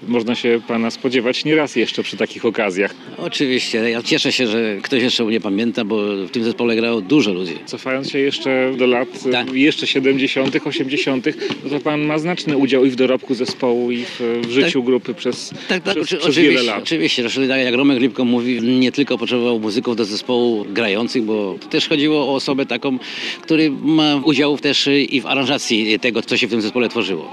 można 0.09 0.35
się 0.35 0.61
pana 0.69 0.91
spodziewać 0.91 1.45
nie 1.45 1.57
raz 1.57 1.77
jeszcze 1.77 2.03
przy 2.03 2.17
takich 2.17 2.45
okazjach. 2.45 2.95
Oczywiście, 3.19 3.91
ja 3.91 4.03
cieszę 4.03 4.33
się, 4.33 4.47
że 4.47 4.77
ktoś 4.83 5.03
jeszcze 5.03 5.25
mnie 5.25 5.41
pamięta, 5.41 5.85
bo 5.85 5.97
w 6.27 6.31
tym 6.31 6.45
zespole 6.45 6.77
grało 6.77 7.01
dużo 7.01 7.33
ludzi. 7.33 7.53
Cofając 7.67 8.11
się 8.11 8.19
jeszcze 8.19 8.73
do 8.79 8.87
lat 8.87 9.09
Tak. 9.33 9.53
jeszcze 9.53 9.87
70., 9.87 10.57
80., 10.67 11.27
no 11.65 11.71
to 11.71 11.81
pan 11.81 12.01
ma 12.01 12.19
znaczny 12.19 12.57
udział 12.57 12.85
i 12.85 12.91
w 12.91 12.97
dorobku 12.97 13.35
zespołu, 13.35 13.91
i 13.91 14.05
w, 14.05 14.21
w 14.47 14.51
życiu 14.51 14.83
grupy 14.83 15.15
przez, 15.15 15.51
Tak, 15.69 15.83
tak, 15.83 15.95
przez, 15.95 16.07
oczy- 16.07 16.17
przez 16.19 16.37
wiele 16.37 16.63
lat. 16.63 16.83
oczywiście. 16.83 17.23
Zresztą 17.23 17.49
tak 17.49 17.61
jak 17.61 17.75
Romek 17.75 18.01
Lipko 18.01 18.25
mówi, 18.25 18.63
nie 18.63 18.93
tylko 18.93 19.19
potrzebował 19.19 19.61
muzyków 19.61 19.97
do 19.97 20.05
zespołu 20.05 20.65
grających, 20.71 21.23
bo 21.23 21.57
to 21.61 21.69
też 21.69 21.89
chodziło 21.89 22.29
o 22.29 22.35
osobę 22.35 22.67
taką, 22.67 22.99
który 23.43 23.71
ma 23.71 24.17
udział 24.17 24.59
też 24.59 24.89
i 25.09 25.21
w 25.21 25.27
aranżacji 25.27 25.99
tego, 26.01 26.23
co 26.23 26.37
się 26.37 26.47
w 26.47 26.51
tym 26.51 26.61
zespole 26.61 26.89
tworzyło. 26.89 27.31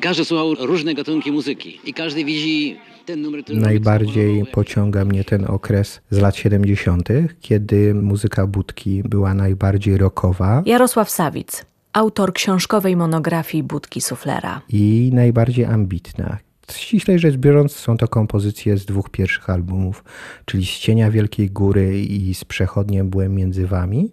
Każdy 0.00 0.24
słuchał 0.24 0.54
różne 0.54 0.94
gatunki 0.94 1.32
muzyki 1.32 1.80
i 1.84 1.94
każdy 1.94 2.24
widzi 2.24 2.76
ten 3.06 3.22
numer, 3.22 3.44
który 3.44 3.60
Najbardziej 3.60 4.44
pociąga 4.52 5.04
mnie 5.04 5.24
ten 5.24 5.44
okres 5.50 6.00
z 6.10 6.18
lat 6.18 6.36
70., 6.36 7.08
kiedy 7.40 7.94
muzyka 7.94 8.46
budki 8.46 9.02
była 9.02 9.34
najbardziej 9.34 9.96
rockowa 9.96 10.62
Jarosław 10.66 11.10
Sawic, 11.10 11.64
autor 11.92 12.32
książkowej 12.32 12.96
monografii 12.96 13.62
Budki 13.62 14.00
Suflera. 14.00 14.62
i 14.68 15.10
najbardziej 15.14 15.64
ambitna. 15.64 16.38
Ściślej 16.72 17.18
rzecz 17.18 17.36
biorąc, 17.36 17.72
są 17.72 17.96
to 17.96 18.08
kompozycje 18.08 18.76
z 18.76 18.84
dwóch 18.84 19.10
pierwszych 19.10 19.50
albumów, 19.50 20.04
czyli 20.44 20.66
z 20.66 20.78
Cienia 20.78 21.10
Wielkiej 21.10 21.50
Góry 21.50 22.00
i 22.00 22.34
z 22.34 22.44
Przechodniem 22.44 23.10
Byłem 23.10 23.34
Między 23.34 23.66
Wami. 23.66 24.10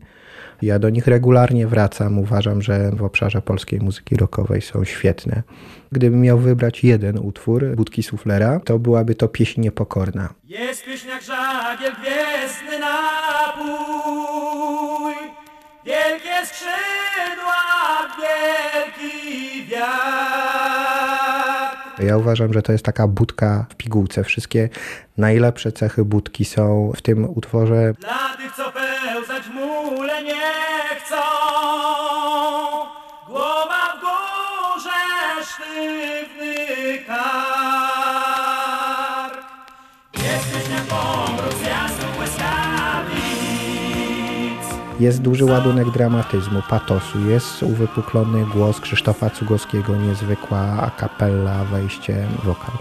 Ja 0.62 0.80
do 0.80 0.90
nich 0.90 1.08
regularnie 1.08 1.68
wracam. 1.68 2.20
Uważam, 2.20 2.62
że 2.62 2.92
w 2.92 3.04
obszarze 3.04 3.42
polskiej 3.42 3.80
muzyki 3.80 4.16
rockowej 4.16 4.62
są 4.62 4.84
świetne. 4.84 5.44
Gdybym 5.92 6.22
miał 6.22 6.38
wybrać 6.40 6.84
jeden 6.84 7.18
utwór 7.18 7.76
Budki 7.76 8.04
Suflera, 8.04 8.60
to 8.60 8.80
byłaby 8.80 9.16
to 9.16 9.28
Pieśń 9.28 9.62
Niepokorna. 9.62 10.30
Jest 10.44 10.86
pieśń 10.86 11.08
jak 11.08 11.22
żagiel, 11.22 11.92
gwiezdny 12.02 12.80
napój 12.80 13.68
Wielkie 15.86 16.46
skrzydła, 16.46 17.64
wielki 18.18 19.66
wiatr 19.66 20.47
Ja 22.00 22.18
uważam, 22.18 22.54
że 22.54 22.62
to 22.62 22.72
jest 22.72 22.86
taka 22.86 23.08
budka 23.08 23.66
w 23.70 23.76
pigułce. 23.76 24.24
Wszystkie 24.24 24.70
najlepsze 25.18 25.72
cechy 25.72 26.06
budki 26.06 26.46
są 26.46 26.92
w 26.96 27.02
tym 27.02 27.38
utworze. 27.38 27.94
Dla 28.00 28.38
tych, 28.38 28.56
co 28.56 28.72
pełzać 28.72 29.44
mule 29.54 30.24
nie 30.24 30.67
Jest 45.00 45.22
duży 45.22 45.46
ładunek 45.46 45.92
dramatyzmu, 45.92 46.62
patosu, 46.70 47.30
jest 47.30 47.64
uwypuklony 47.64 48.46
głos 48.46 48.80
Krzysztofa 48.80 49.30
Cugowskiego, 49.30 49.96
niezwykła 49.96 50.60
a 50.60 50.92
cappella, 51.00 51.66
wejście, 51.66 52.28
wokal. 52.44 52.76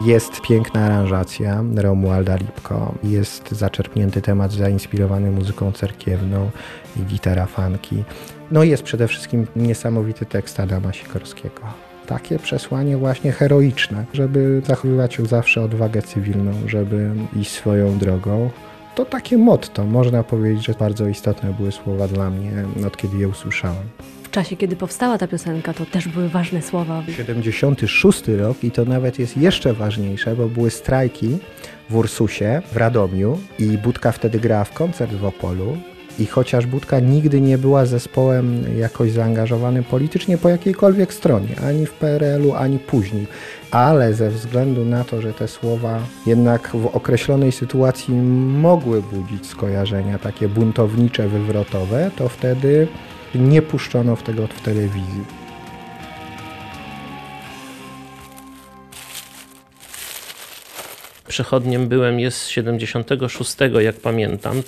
Jest 0.00 0.40
piękna 0.40 0.80
aranżacja 0.84 1.64
Romualda 1.76 2.36
Lipko, 2.36 2.94
jest 3.04 3.50
zaczerpnięty 3.50 4.22
temat 4.22 4.52
zainspirowany 4.52 5.30
muzyką 5.30 5.72
cerkiewną 5.72 6.50
i 6.96 7.00
gitara 7.00 7.46
funky. 7.46 8.04
No 8.50 8.62
i 8.64 8.68
jest 8.68 8.82
przede 8.82 9.08
wszystkim 9.08 9.46
niesamowity 9.56 10.26
tekst 10.26 10.60
Adama 10.60 10.92
Sikorskiego. 10.92 11.62
Takie 12.06 12.38
przesłanie 12.38 12.96
właśnie 12.96 13.32
heroiczne, 13.32 14.04
żeby 14.12 14.62
zachowywać 14.66 15.18
zawsze 15.24 15.62
odwagę 15.62 16.02
cywilną, 16.02 16.52
żeby 16.66 17.10
iść 17.36 17.50
swoją 17.50 17.98
drogą, 17.98 18.50
to 18.98 19.04
takie 19.04 19.38
motto. 19.38 19.84
Można 19.84 20.22
powiedzieć, 20.22 20.66
że 20.66 20.72
bardzo 20.72 21.08
istotne 21.08 21.54
były 21.54 21.72
słowa 21.72 22.08
dla 22.08 22.30
mnie, 22.30 22.50
od 22.86 22.96
kiedy 22.96 23.18
je 23.18 23.28
usłyszałem. 23.28 23.84
W 24.22 24.30
czasie, 24.30 24.56
kiedy 24.56 24.76
powstała 24.76 25.18
ta 25.18 25.26
piosenka, 25.28 25.74
to 25.74 25.86
też 25.86 26.08
były 26.08 26.28
ważne 26.28 26.62
słowa. 26.62 27.02
76 27.16 28.28
rok 28.28 28.64
i 28.64 28.70
to 28.70 28.84
nawet 28.84 29.18
jest 29.18 29.36
jeszcze 29.36 29.72
ważniejsze, 29.72 30.36
bo 30.36 30.48
były 30.48 30.70
strajki 30.70 31.38
w 31.90 31.96
Ursusie, 31.96 32.62
w 32.72 32.76
Radomiu 32.76 33.38
i 33.58 33.78
Budka 33.78 34.12
wtedy 34.12 34.40
grała 34.40 34.64
w 34.64 34.72
koncert 34.72 35.12
w 35.12 35.24
Opolu. 35.24 35.76
I 36.18 36.26
chociaż 36.26 36.66
Budka 36.66 37.00
nigdy 37.00 37.40
nie 37.40 37.58
była 37.58 37.86
zespołem 37.86 38.64
jakoś 38.78 39.12
zaangażowanym 39.12 39.84
politycznie 39.84 40.38
po 40.38 40.48
jakiejkolwiek 40.48 41.14
stronie, 41.14 41.60
ani 41.66 41.86
w 41.86 41.92
PRL-u, 41.92 42.54
ani 42.54 42.78
później, 42.78 43.26
ale 43.70 44.14
ze 44.14 44.30
względu 44.30 44.84
na 44.84 45.04
to, 45.04 45.22
że 45.22 45.32
te 45.32 45.48
słowa 45.48 46.00
jednak 46.26 46.68
w 46.68 46.86
określonej 46.86 47.52
sytuacji 47.52 48.14
mogły 48.14 49.02
budzić 49.02 49.46
skojarzenia 49.46 50.18
takie 50.18 50.48
buntownicze, 50.48 51.28
wywrotowe, 51.28 52.10
to 52.16 52.28
wtedy 52.28 52.88
nie 53.34 53.62
puszczono 53.62 54.16
tego 54.16 54.46
w 54.46 54.60
telewizji. 54.60 55.24
Przechodniem 61.28 61.88
byłem 61.88 62.20
jest 62.20 62.38
z 62.38 62.48
76, 62.48 63.56
jak 63.80 63.96
pamiętam. 63.96 64.62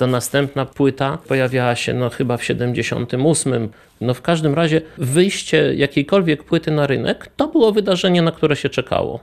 To 0.00 0.06
następna 0.06 0.66
płyta 0.66 1.18
pojawiała 1.28 1.76
się 1.76 1.94
no 1.94 2.10
chyba 2.10 2.36
w 2.36 2.44
78. 2.44 3.68
No 4.00 4.14
w 4.14 4.22
każdym 4.22 4.54
razie 4.54 4.80
wyjście 4.98 5.74
jakiejkolwiek 5.74 6.44
płyty 6.44 6.70
na 6.70 6.86
rynek 6.86 7.30
to 7.36 7.48
było 7.48 7.72
wydarzenie, 7.72 8.22
na 8.22 8.32
które 8.32 8.56
się 8.56 8.68
czekało. 8.68 9.20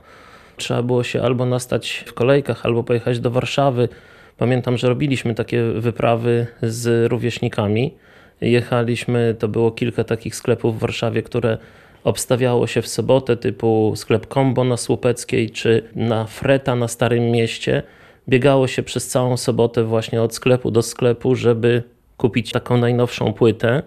Trzeba 0.56 0.82
było 0.82 1.02
się 1.02 1.22
albo 1.22 1.46
nastać 1.46 2.04
w 2.06 2.14
kolejkach, 2.14 2.66
albo 2.66 2.84
pojechać 2.84 3.20
do 3.20 3.30
Warszawy. 3.30 3.88
Pamiętam, 4.36 4.76
że 4.78 4.88
robiliśmy 4.88 5.34
takie 5.34 5.62
wyprawy 5.62 6.46
z 6.62 7.10
rówieśnikami. 7.10 7.94
Jechaliśmy, 8.40 9.36
to 9.38 9.48
było 9.48 9.70
kilka 9.70 10.04
takich 10.04 10.36
sklepów 10.36 10.76
w 10.76 10.78
Warszawie, 10.78 11.22
które 11.22 11.58
obstawiało 12.04 12.66
się 12.66 12.82
w 12.82 12.88
sobotę, 12.88 13.36
typu 13.36 13.92
sklep 13.96 14.26
Combo 14.26 14.64
na 14.64 14.76
Słupeckiej 14.76 15.50
czy 15.50 15.88
na 15.94 16.24
Freta 16.24 16.74
na 16.74 16.88
Starym 16.88 17.24
Mieście. 17.24 17.82
Biegało 18.28 18.66
się 18.66 18.82
przez 18.82 19.08
całą 19.08 19.36
sobotę 19.36 19.84
właśnie 19.84 20.22
od 20.22 20.34
sklepu 20.34 20.70
do 20.70 20.82
sklepu, 20.82 21.34
żeby 21.34 21.82
kupić 22.16 22.52
taką 22.52 22.76
najnowszą 22.76 23.32
płytę. 23.32 23.82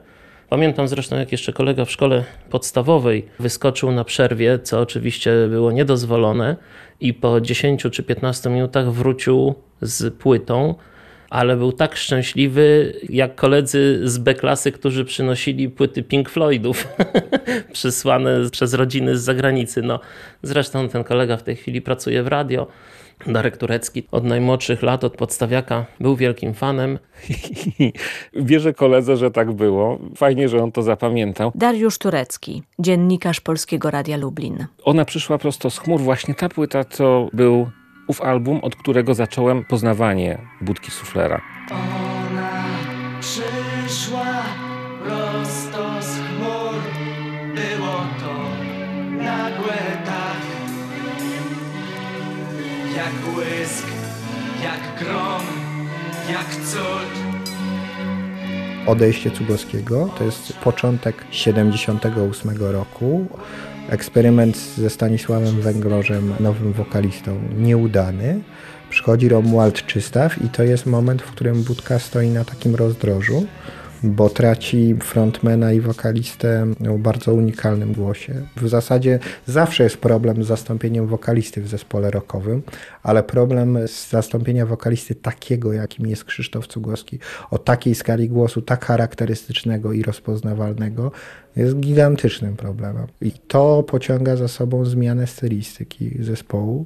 Pamiętam 0.50 0.88
zresztą, 0.88 1.16
jak 1.16 1.32
jeszcze 1.32 1.54
kolega 1.54 1.86
w 1.86 1.92
szkole 1.92 2.24
podstawowej 2.50 3.26
wyskoczył 3.40 3.92
na 3.92 4.04
przerwie, 4.04 4.60
co 4.60 4.80
oczywiście 4.80 5.32
było 5.50 5.72
niedozwolone, 5.72 6.56
i 7.00 7.14
po 7.14 7.42
10 7.42 7.84
czy 7.92 8.04
15 8.04 8.50
minutach 8.50 8.92
wrócił 8.92 9.56
z 9.82 10.14
płytą, 10.14 10.76
ale 11.30 11.58
był 11.58 11.72
tak 11.72 11.96
szczęśliwy, 11.96 12.94
jak 13.10 13.36
koledzy 13.36 14.00
z 14.04 14.18
B-klasy, 14.18 14.72
którzy 14.72 15.06
przynosili 15.06 15.70
płyty 15.70 16.04
Pink 16.04 16.30
Floydów 16.30 16.88
przysłane 17.74 18.50
przez 18.52 18.74
rodziny 18.74 19.18
z 19.18 19.22
zagranicy. 19.22 19.82
No, 19.82 20.00
zresztą 20.44 20.90
ten 20.90 21.04
kolega 21.04 21.38
w 21.38 21.44
tej 21.44 21.56
chwili 21.56 21.82
pracuje 21.82 22.24
w 22.24 22.28
radio. 22.28 22.68
Darek 23.28 23.58
Turecki 23.58 24.08
od 24.12 24.24
najmłodszych 24.24 24.84
lat, 24.84 25.04
od 25.04 25.18
podstawiaka, 25.18 25.86
był 26.00 26.16
wielkim 26.16 26.54
fanem. 26.54 27.00
Wierzę 28.34 28.74
koledze, 28.74 29.18
że 29.18 29.32
tak 29.32 29.52
było. 29.52 30.00
Fajnie, 30.16 30.50
że 30.50 30.64
on 30.64 30.72
to 30.72 30.82
zapamiętał. 30.82 31.52
Dariusz 31.56 31.98
Turecki, 31.98 32.64
dziennikarz 32.80 33.42
Polskiego 33.42 33.92
Radia 33.92 34.18
Lublin. 34.18 34.66
Ona 34.84 35.06
przyszła 35.06 35.38
prosto 35.38 35.70
z 35.70 35.80
chmur, 35.80 36.02
właśnie 36.02 36.36
ta 36.36 36.50
płyta 36.50 36.84
to 36.84 37.30
był 37.34 37.68
ów 38.08 38.22
album, 38.22 38.60
od 38.62 38.76
którego 38.76 39.14
zacząłem 39.14 39.66
poznawanie 39.66 40.38
budki 40.62 40.92
suflera. 40.92 41.42
Ona 41.72 42.66
przyszła 43.20 44.44
Jak 53.12 53.34
błysk, 53.34 53.88
jak 54.64 55.00
grom, 55.00 55.42
jak 56.30 56.66
cud. 56.66 57.12
Odejście 58.88 59.32
Cugowskiego 59.32 60.10
to 60.18 60.24
jest 60.24 60.54
początek 60.54 61.26
78 61.32 62.58
roku. 62.60 63.28
Eksperyment 63.90 64.58
ze 64.58 64.90
Stanisławem 64.90 65.62
Węglorzem, 65.62 66.34
nowym 66.40 66.74
wokalistą, 66.74 67.40
nieudany. 67.58 68.42
Przychodzi 68.90 69.30
Romuald 69.30 69.86
Czystaw 69.86 70.42
i 70.42 70.50
to 70.50 70.64
jest 70.64 70.86
moment, 70.86 71.22
w 71.22 71.32
którym 71.32 71.64
Budka 71.64 72.00
stoi 72.00 72.28
na 72.28 72.46
takim 72.46 72.76
rozdrożu, 72.76 73.46
bo 74.04 74.30
traci 74.30 74.96
frontmana 75.02 75.72
i 75.72 75.82
wokalistę 75.82 76.68
o 76.90 76.98
bardzo 76.98 77.34
unikalnym 77.34 77.94
głosie. 77.94 78.34
W 78.58 78.68
zasadzie 78.68 79.20
zawsze 79.46 79.84
jest 79.84 79.98
problem 79.98 80.44
z 80.44 80.48
zastąpieniem 80.48 81.08
wokalisty 81.08 81.62
w 81.62 81.68
zespole 81.68 82.12
rockowym, 82.12 82.62
ale 83.04 83.24
problem 83.24 83.78
z 83.88 84.10
zastąpienia 84.10 84.66
wokalisty 84.66 85.16
takiego, 85.16 85.74
jakim 85.74 86.08
jest 86.08 86.24
Krzysztof 86.24 86.68
Cugowski, 86.68 87.20
o 87.52 87.58
takiej 87.58 87.96
skali 87.96 88.30
głosu, 88.30 88.62
tak 88.62 88.86
charakterystycznego 88.86 89.94
i 89.94 90.04
rozpoznawalnego, 90.04 91.12
jest 91.56 91.76
gigantycznym 91.80 92.56
problemem. 92.56 93.08
I 93.22 93.32
to 93.32 93.84
pociąga 93.84 94.36
za 94.36 94.48
sobą 94.48 94.86
zmianę 94.86 95.28
stylistyki 95.28 96.24
zespołu, 96.24 96.86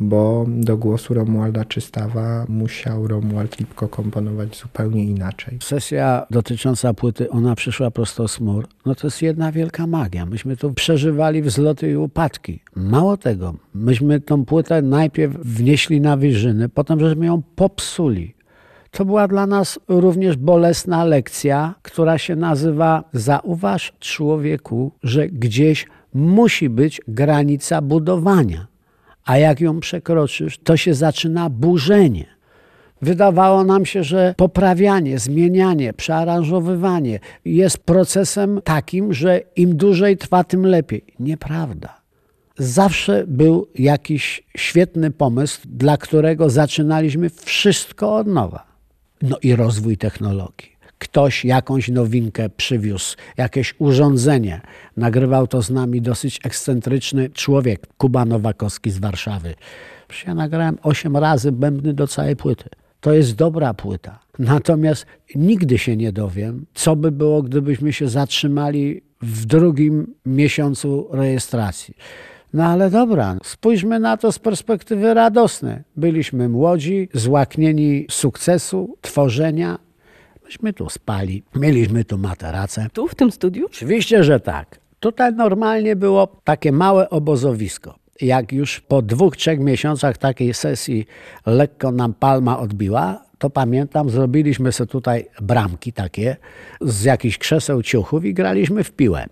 bo 0.00 0.46
do 0.48 0.76
głosu 0.76 1.14
Romualda 1.14 1.64
Czystawa 1.64 2.44
musiał 2.48 3.08
Romuald 3.08 3.58
Lipko 3.58 3.88
komponować 3.88 4.56
zupełnie 4.56 5.04
inaczej. 5.04 5.58
Sesja 5.62 6.26
dotycząca 6.30 6.94
płyty 6.94 7.30
Ona 7.30 7.54
przyszła 7.54 7.90
prosto 7.90 8.28
z 8.28 8.36
chmur, 8.36 8.68
no 8.86 8.94
to 8.94 9.06
jest 9.06 9.22
jedna 9.22 9.52
wielka 9.52 9.86
magia. 9.86 10.26
Myśmy 10.26 10.56
tu 10.56 10.72
przeżywali 10.72 11.42
wzloty 11.42 11.90
i 11.90 11.96
upadki. 11.96 12.60
Mało 12.76 13.16
tego, 13.16 13.54
myśmy 13.74 14.20
tą 14.20 14.44
płytę 14.44 14.82
najpierw 14.82 15.36
wnieśli 15.36 16.00
na 16.00 16.16
wyżyny, 16.16 16.68
potem 16.68 17.00
żeśmy 17.00 17.26
ją 17.26 17.42
popsuli. 17.56 18.34
To 18.90 19.04
była 19.04 19.28
dla 19.28 19.46
nas 19.46 19.78
również 19.88 20.36
bolesna 20.36 21.04
lekcja, 21.04 21.74
która 21.82 22.18
się 22.18 22.36
nazywa 22.36 23.04
Zauważ 23.12 23.92
człowieku, 24.00 24.92
że 25.02 25.28
gdzieś 25.28 25.86
musi 26.14 26.68
być 26.68 27.00
granica 27.08 27.82
budowania. 27.82 28.69
A 29.24 29.38
jak 29.38 29.60
ją 29.60 29.80
przekroczysz, 29.80 30.58
to 30.58 30.76
się 30.76 30.94
zaczyna 30.94 31.50
burzenie. 31.50 32.26
Wydawało 33.02 33.64
nam 33.64 33.86
się, 33.86 34.04
że 34.04 34.34
poprawianie, 34.36 35.18
zmienianie, 35.18 35.92
przearanżowywanie 35.92 37.20
jest 37.44 37.78
procesem 37.78 38.60
takim, 38.64 39.12
że 39.12 39.40
im 39.56 39.76
dłużej 39.76 40.16
trwa, 40.16 40.44
tym 40.44 40.66
lepiej. 40.66 41.04
Nieprawda. 41.20 42.00
Zawsze 42.58 43.24
był 43.26 43.66
jakiś 43.74 44.42
świetny 44.56 45.10
pomysł, 45.10 45.60
dla 45.64 45.96
którego 45.96 46.50
zaczynaliśmy 46.50 47.30
wszystko 47.30 48.16
od 48.16 48.26
nowa. 48.26 48.66
No 49.22 49.36
i 49.42 49.56
rozwój 49.56 49.96
technologii. 49.96 50.69
Ktoś 51.00 51.44
jakąś 51.44 51.88
nowinkę 51.88 52.48
przywiózł, 52.48 53.16
jakieś 53.36 53.74
urządzenie. 53.78 54.60
Nagrywał 54.96 55.46
to 55.46 55.62
z 55.62 55.70
nami 55.70 56.02
dosyć 56.02 56.40
ekscentryczny 56.44 57.30
człowiek, 57.30 57.86
Kuba 57.98 58.24
Nowakowski 58.24 58.90
z 58.90 58.98
Warszawy. 58.98 59.54
Ja 60.26 60.34
nagrałem 60.34 60.78
8 60.82 61.16
razy 61.16 61.52
bębny 61.52 61.94
do 61.94 62.06
całej 62.06 62.36
płyty. 62.36 62.68
To 63.00 63.12
jest 63.12 63.34
dobra 63.34 63.74
płyta. 63.74 64.18
Natomiast 64.38 65.06
nigdy 65.34 65.78
się 65.78 65.96
nie 65.96 66.12
dowiem, 66.12 66.66
co 66.74 66.96
by 66.96 67.12
było, 67.12 67.42
gdybyśmy 67.42 67.92
się 67.92 68.08
zatrzymali 68.08 69.02
w 69.22 69.46
drugim 69.46 70.14
miesiącu 70.26 71.08
rejestracji. 71.12 71.94
No 72.52 72.64
ale 72.64 72.90
dobra, 72.90 73.36
spójrzmy 73.44 74.00
na 74.00 74.16
to 74.16 74.32
z 74.32 74.38
perspektywy 74.38 75.14
radosnej. 75.14 75.76
Byliśmy 75.96 76.48
młodzi, 76.48 77.08
złaknieni 77.14 78.06
sukcesu, 78.10 78.96
tworzenia. 79.00 79.78
Myśmy 80.50 80.72
tu 80.72 80.90
spali, 80.90 81.42
mieliśmy 81.54 82.04
tu 82.04 82.18
materacę. 82.18 82.86
Tu, 82.92 83.08
w 83.08 83.14
tym 83.14 83.30
studiu? 83.30 83.66
Oczywiście, 83.66 84.24
że 84.24 84.40
tak. 84.40 84.78
Tutaj 85.00 85.32
normalnie 85.32 85.96
było 85.96 86.28
takie 86.44 86.72
małe 86.72 87.10
obozowisko. 87.10 87.94
Jak 88.20 88.52
już 88.52 88.80
po 88.80 89.02
dwóch, 89.02 89.36
trzech 89.36 89.60
miesiącach 89.60 90.18
takiej 90.18 90.54
sesji 90.54 91.06
lekko 91.46 91.92
nam 91.92 92.14
palma 92.14 92.58
odbiła, 92.58 93.22
to 93.38 93.50
pamiętam, 93.50 94.10
zrobiliśmy 94.10 94.72
sobie 94.72 94.90
tutaj 94.90 95.26
bramki 95.40 95.92
takie 95.92 96.36
z 96.80 97.04
jakichś 97.04 97.38
krzeseł 97.38 97.82
ciuchów 97.82 98.24
i 98.24 98.34
graliśmy 98.34 98.84
w 98.84 98.92
piłę. 98.92 99.26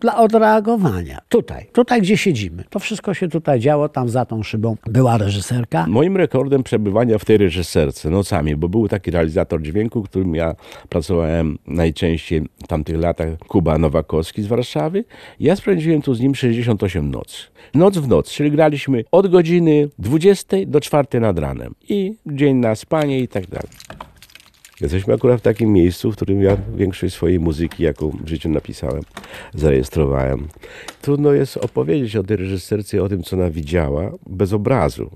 Dla 0.00 0.16
odreagowania. 0.16 1.18
Tutaj, 1.28 1.66
tutaj 1.72 2.02
gdzie 2.02 2.16
siedzimy. 2.16 2.64
To 2.70 2.78
wszystko 2.78 3.14
się 3.14 3.28
tutaj 3.28 3.60
działo, 3.60 3.88
tam 3.88 4.08
za 4.08 4.24
tą 4.24 4.42
szybą 4.42 4.76
była 4.86 5.18
reżyserka. 5.18 5.86
Moim 5.88 6.16
rekordem 6.16 6.62
przebywania 6.62 7.18
w 7.18 7.24
tej 7.24 7.38
reżyserce 7.38 8.10
nocami, 8.10 8.56
bo 8.56 8.68
był 8.68 8.88
taki 8.88 9.10
realizator 9.10 9.62
dźwięku, 9.62 10.02
którym 10.02 10.34
ja 10.34 10.54
pracowałem 10.88 11.58
najczęściej 11.66 12.48
w 12.64 12.66
tamtych 12.66 13.00
latach, 13.00 13.28
Kuba 13.48 13.78
Nowakowski 13.78 14.42
z 14.42 14.46
Warszawy. 14.46 15.04
Ja 15.40 15.56
spędziłem 15.56 16.02
tu 16.02 16.14
z 16.14 16.20
nim 16.20 16.34
68 16.34 17.10
nocy. 17.10 17.36
Noc 17.74 17.98
w 17.98 18.08
noc, 18.08 18.30
czyli 18.30 18.50
graliśmy 18.50 19.04
od 19.10 19.28
godziny 19.28 19.88
20 19.98 20.56
do 20.66 20.80
4 20.80 21.20
nad 21.20 21.38
ranem. 21.38 21.74
I 21.88 22.14
dzień 22.26 22.56
na 22.56 22.74
spanie 22.74 23.20
i 23.20 23.28
tak 23.28 23.46
dalej. 23.46 23.68
Jesteśmy 24.80 25.14
akurat 25.14 25.40
w 25.40 25.42
takim 25.42 25.72
miejscu, 25.72 26.12
w 26.12 26.16
którym 26.16 26.42
ja 26.42 26.56
większość 26.76 27.14
swojej 27.14 27.40
muzyki, 27.40 27.82
jaką 27.82 28.10
w 28.10 28.28
życiu 28.28 28.48
napisałem, 28.48 29.02
zarejestrowałem. 29.54 30.48
Trudno 31.02 31.32
jest 31.32 31.56
opowiedzieć 31.56 32.16
o 32.16 32.22
tej 32.22 32.36
reżyserce, 32.36 33.02
o 33.02 33.08
tym, 33.08 33.22
co 33.22 33.36
ona 33.36 33.50
widziała, 33.50 34.10
bez 34.26 34.52
obrazu. 34.52 35.10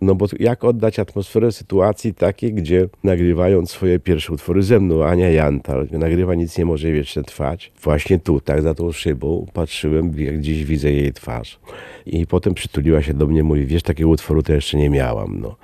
No 0.00 0.14
bo 0.14 0.26
jak 0.40 0.64
oddać 0.64 0.98
atmosferę 0.98 1.52
sytuacji 1.52 2.14
takiej, 2.14 2.54
gdzie 2.54 2.88
nagrywając 3.04 3.70
swoje 3.70 3.98
pierwsze 3.98 4.32
utwory 4.32 4.62
ze 4.62 4.80
mną, 4.80 5.04
Ania 5.04 5.30
Jantal, 5.30 5.88
nagrywa 5.90 6.34
Nic 6.34 6.58
nie 6.58 6.64
może 6.64 6.92
wiecznie 6.92 7.22
trwać. 7.22 7.72
Właśnie 7.82 8.18
tu, 8.18 8.40
tak 8.40 8.62
za 8.62 8.74
tą 8.74 8.92
szybą, 8.92 9.46
patrzyłem, 9.52 10.20
jak 10.20 10.40
dziś 10.40 10.64
widzę 10.64 10.92
jej 10.92 11.12
twarz. 11.12 11.60
I 12.06 12.26
potem 12.26 12.54
przytuliła 12.54 13.02
się 13.02 13.14
do 13.14 13.26
mnie, 13.26 13.42
mówi, 13.42 13.66
wiesz, 13.66 13.82
takiego 13.82 14.10
utworu 14.10 14.42
to 14.42 14.52
jeszcze 14.52 14.78
nie 14.78 14.90
miałam. 14.90 15.40
No. 15.40 15.56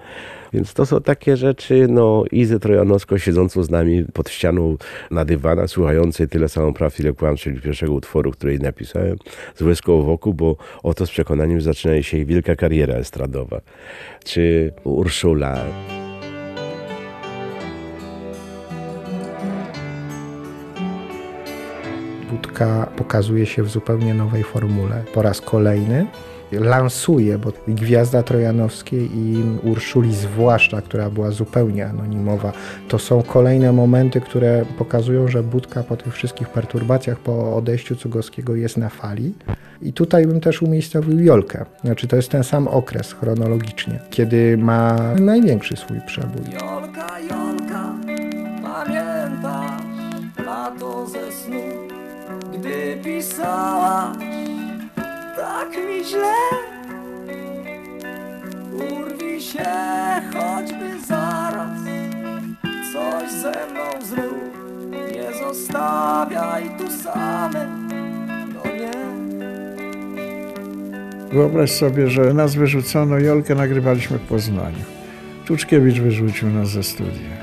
Więc 0.52 0.74
to 0.74 0.86
są 0.86 1.00
takie 1.00 1.36
rzeczy, 1.36 1.86
no 1.88 2.24
Izę 2.32 2.58
Trojanowską 2.58 3.18
siedzącą 3.18 3.62
z 3.62 3.70
nami 3.70 4.04
pod 4.12 4.30
ścianą 4.30 4.76
na 5.10 5.24
dywanach, 5.24 5.70
słuchającej 5.70 6.28
tyle 6.28 6.48
samo 6.48 6.72
praw, 6.72 7.00
ile 7.00 7.12
kłam, 7.12 7.36
czyli 7.36 7.60
pierwszego 7.60 7.92
utworu, 7.92 8.30
który 8.30 8.58
napisałem, 8.58 9.16
z 9.54 9.62
łezką 9.62 10.02
wokół, 10.02 10.34
bo 10.34 10.56
oto 10.82 11.06
z 11.06 11.10
przekonaniem 11.10 11.60
zaczyna 11.60 12.02
się 12.02 12.16
jej 12.16 12.26
wielka 12.26 12.56
kariera 12.56 12.94
estradowa. 12.94 13.60
Czy 14.24 14.72
Urszula. 14.84 15.64
Budka 22.30 22.92
pokazuje 22.96 23.46
się 23.46 23.62
w 23.62 23.68
zupełnie 23.68 24.14
nowej 24.14 24.42
formule. 24.42 25.04
Po 25.14 25.22
raz 25.22 25.40
kolejny 25.40 26.06
lansuje, 26.52 27.38
bo 27.38 27.52
Gwiazda 27.68 28.22
Trojanowskiej 28.22 29.10
i 29.14 29.42
Urszuli 29.62 30.14
zwłaszcza, 30.14 30.82
która 30.82 31.10
była 31.10 31.30
zupełnie 31.30 31.86
anonimowa, 31.86 32.52
to 32.88 32.98
są 32.98 33.22
kolejne 33.22 33.72
momenty, 33.72 34.20
które 34.20 34.64
pokazują, 34.78 35.28
że 35.28 35.42
Budka 35.42 35.82
po 35.82 35.96
tych 35.96 36.14
wszystkich 36.14 36.48
perturbacjach, 36.48 37.18
po 37.18 37.56
odejściu 37.56 37.96
Cugowskiego 37.96 38.54
jest 38.54 38.76
na 38.76 38.88
fali. 38.88 39.34
I 39.82 39.92
tutaj 39.92 40.26
bym 40.26 40.40
też 40.40 40.62
umiejscowił 40.62 41.20
Jolkę. 41.20 41.64
Znaczy 41.84 42.08
to 42.08 42.16
jest 42.16 42.30
ten 42.30 42.44
sam 42.44 42.68
okres 42.68 43.12
chronologicznie, 43.12 44.00
kiedy 44.10 44.58
ma 44.58 44.96
największy 45.20 45.76
swój 45.76 46.00
przebój. 46.06 46.44
Jolka, 46.52 47.20
Jolka, 47.20 47.94
pamiętasz 48.62 49.82
lato 50.46 51.06
ze 51.06 51.32
snu, 51.32 51.62
gdy 52.52 52.98
pisałaś 53.04 54.37
tak 55.48 55.70
mi 55.86 56.04
źle. 56.04 56.34
Urwi 58.72 59.42
się 59.42 59.70
choćby 60.32 61.00
zaraz. 61.06 61.80
Coś 62.92 63.32
ze 63.32 63.50
mną 63.50 64.06
zrób. 64.06 64.58
Nie 65.12 65.28
zostawiaj 65.44 66.70
tu 66.78 66.90
samym. 66.90 67.88
No 68.54 68.62
nie. 68.72 68.98
Wyobraź 71.32 71.70
sobie, 71.70 72.10
że 72.10 72.34
nas 72.34 72.54
wyrzucono, 72.54 73.18
Jolkę 73.18 73.54
nagrywaliśmy 73.54 74.18
w 74.18 74.22
Poznaniu. 74.28 74.84
Tuczkiewicz 75.46 76.00
wyrzucił 76.00 76.48
nas 76.48 76.68
ze 76.68 76.82
studia. 76.82 77.37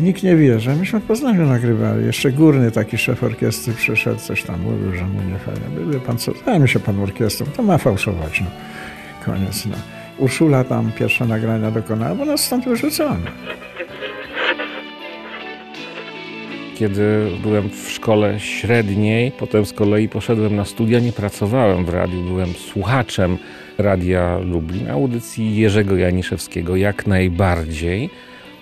Nikt 0.00 0.22
nie 0.22 0.36
wierzy, 0.36 0.70
myśmy 0.70 1.00
w 1.00 1.04
Poznaniu 1.04 1.46
nagrywali. 1.46 2.06
Jeszcze 2.06 2.32
górny 2.32 2.70
taki 2.70 2.98
szef 2.98 3.24
orkiestry 3.24 3.74
przyszedł, 3.74 4.20
coś 4.20 4.42
tam 4.42 4.62
mówił, 4.62 4.94
że 4.94 5.04
mu 5.04 5.22
nie 5.22 5.38
fajnie. 5.38 5.92
Wie 5.92 6.00
pan 6.00 6.18
co, 6.18 6.32
zajmie 6.46 6.68
się 6.68 6.80
pan 6.80 7.00
orkiestrą, 7.00 7.46
to 7.56 7.62
ma 7.62 7.78
fałszować, 7.78 8.40
no. 8.40 8.46
Koniec, 9.24 9.66
no. 9.66 9.76
Urszula 10.18 10.64
tam 10.64 10.92
pierwsze 10.98 11.26
nagrania 11.26 11.70
dokonała, 11.70 12.14
bo 12.14 12.24
nas 12.24 12.44
stąd 12.44 12.64
wyrzucono. 12.64 13.16
Kiedy 16.74 17.26
byłem 17.42 17.70
w 17.70 17.90
szkole 17.90 18.40
średniej, 18.40 19.32
potem 19.32 19.66
z 19.66 19.72
kolei 19.72 20.08
poszedłem 20.08 20.56
na 20.56 20.64
studia, 20.64 21.00
nie 21.00 21.12
pracowałem 21.12 21.84
w 21.84 21.88
radiu, 21.88 22.22
byłem 22.22 22.52
słuchaczem 22.52 23.38
Radia 23.78 24.38
Lublin, 24.38 24.90
audycji 24.90 25.56
Jerzego 25.56 25.96
Janiszewskiego 25.96 26.76
jak 26.76 27.06
najbardziej. 27.06 28.10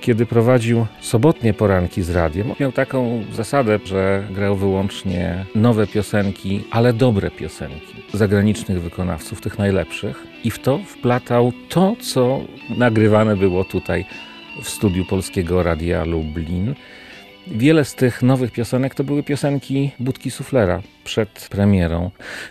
Kiedy 0.05 0.27
prowadził 0.27 0.87
sobotnie 1.01 1.55
poranki 1.55 2.03
z 2.03 2.11
radiem, 2.11 2.53
miał 2.61 2.73
taką 2.73 3.25
zasadę, 3.33 3.79
że 3.85 4.25
grał 4.31 4.57
wyłącznie 4.57 5.45
nowe 5.55 5.87
piosenki, 5.87 6.65
ale 6.71 6.93
dobre 6.93 7.31
piosenki 7.31 7.95
zagranicznych 8.13 8.83
wykonawców, 8.83 9.41
tych 9.41 9.59
najlepszych, 9.59 10.27
i 10.45 10.51
w 10.51 10.59
to 10.59 10.79
wplatał 10.79 11.53
to, 11.69 11.97
co 12.01 12.41
nagrywane 12.79 13.37
było 13.37 13.65
tutaj 13.65 14.05
w 14.63 14.69
studiu 14.69 15.05
Polskiego 15.05 15.63
Radia 15.63 16.05
Lublin. 16.05 16.75
Wiele 17.47 17.85
z 17.85 17.95
tych 17.95 18.23
nowych 18.23 18.53
piosenek 18.53 18.95
to 18.95 19.05
były 19.05 19.23
piosenki 19.23 19.91
Budki 20.01 20.31
Suflera 20.31 20.83
przed 21.05 21.49
premierą. 21.51 22.11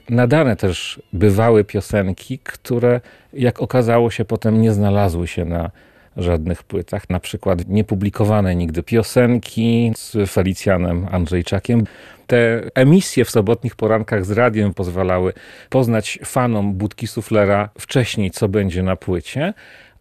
Nadane 0.09 0.55
też 0.55 1.01
bywały 1.13 1.63
piosenki, 1.63 2.39
które 2.39 3.01
jak 3.33 3.61
okazało 3.61 4.11
się 4.11 4.25
potem 4.25 4.61
nie 4.61 4.73
znalazły 4.73 5.27
się 5.27 5.45
na 5.45 5.71
żadnych 6.17 6.63
płytach. 6.63 7.09
Na 7.09 7.19
przykład 7.19 7.67
niepublikowane 7.67 8.55
nigdy 8.55 8.83
piosenki 8.83 9.91
z 9.95 10.31
Felicjanem 10.31 11.07
Andrzejczakiem. 11.11 11.83
Te 12.27 12.61
emisje 12.75 13.25
w 13.25 13.29
sobotnich 13.29 13.75
porankach 13.75 14.25
z 14.25 14.31
radiem 14.31 14.73
pozwalały 14.73 15.33
poznać 15.69 16.19
fanom 16.25 16.73
Budki 16.73 17.07
Suflera 17.07 17.69
wcześniej, 17.79 18.31
co 18.31 18.49
będzie 18.49 18.83
na 18.83 18.95
płycie 18.95 19.53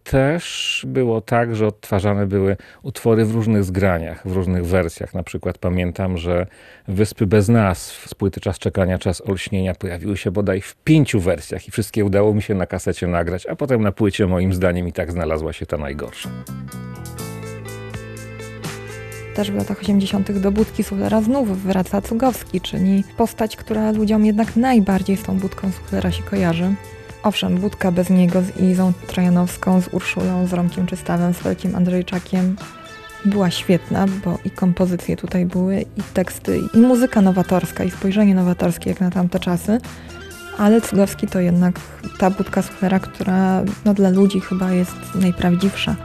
też 0.04 0.84
było 0.88 1.20
tak, 1.20 1.56
że 1.56 1.66
odtwarzane 1.66 2.26
były 2.26 2.56
utwory 2.82 3.24
w 3.24 3.34
różnych 3.34 3.64
zgraniach, 3.64 4.28
w 4.28 4.32
różnych 4.32 4.66
wersjach. 4.66 5.14
Na 5.14 5.22
przykład 5.22 5.58
pamiętam, 5.58 6.18
że 6.18 6.46
Wyspy 6.88 7.26
bez 7.26 7.48
nazw 7.48 8.08
z 8.08 8.14
płyty 8.14 8.40
Czas 8.40 8.58
Czekania, 8.58 8.98
Czas 8.98 9.22
Olśnienia 9.28 9.74
pojawiły 9.74 10.16
się 10.16 10.30
bodaj 10.30 10.60
w 10.60 10.74
pięciu 10.74 11.20
wersjach 11.20 11.68
i 11.68 11.70
wszystkie 11.70 12.04
udało 12.04 12.34
mi 12.34 12.42
się 12.42 12.54
na 12.54 12.66
kasecie 12.66 13.06
nagrać, 13.06 13.46
a 13.46 13.56
potem 13.56 13.82
na 13.82 13.92
płycie 13.92 14.26
moim 14.26 14.52
zdaniem 14.52 14.88
i 14.88 14.92
tak 14.92 15.12
znalazła 15.12 15.52
się 15.52 15.66
ta 15.66 15.76
najgorsza. 15.76 16.30
Też 19.34 19.50
w 19.50 19.54
latach 19.54 19.80
80. 19.80 20.32
do 20.32 20.52
budki 20.52 20.84
Suflera 20.84 21.22
znów 21.22 21.62
wraca 21.62 22.02
Cugowski, 22.02 22.60
czyli 22.60 23.04
postać, 23.16 23.56
która 23.56 23.92
ludziom 23.92 24.26
jednak 24.26 24.56
najbardziej 24.56 25.16
z 25.16 25.22
tą 25.22 25.38
budką 25.38 25.72
Suflera 25.72 26.10
się 26.10 26.22
kojarzy. 26.22 26.74
Owszem, 27.22 27.58
budka 27.58 27.92
bez 27.92 28.11
niego 28.11 28.42
z 28.42 28.61
Izą 28.61 28.92
Trojanowską, 29.06 29.80
z 29.80 29.88
Urszulą, 29.88 30.46
z 30.46 30.52
Romkiem 30.52 30.87
Czystawem, 30.87 31.35
z 31.35 31.37
Felkiem 31.37 31.76
Andrzejczakiem 31.76 32.56
była 33.24 33.50
świetna, 33.50 34.06
bo 34.24 34.38
i 34.44 34.50
kompozycje 34.50 35.16
tutaj 35.16 35.46
były, 35.46 35.80
i 35.80 36.02
teksty, 36.14 36.61
i 36.74 36.78
muzyka 36.78 37.20
nowatorska, 37.20 37.85
i 37.85 37.90
spojrzenie 37.90 38.35
nowatorskie 38.35 38.90
jak 38.90 39.00
na 39.00 39.11
tamte 39.11 39.40
czasy. 39.40 39.80
Ale 40.58 40.80
Cugowski 40.80 41.26
to 41.26 41.40
jednak 41.40 41.80
ta 42.18 42.30
budka 42.30 42.62
Suflera, 42.62 43.00
która 43.00 43.62
no, 43.85 43.94
dla 43.94 44.11
ludzi 44.11 44.40
chyba 44.40 44.70
jest 44.70 44.96
najprawdziwsza. 45.14 45.96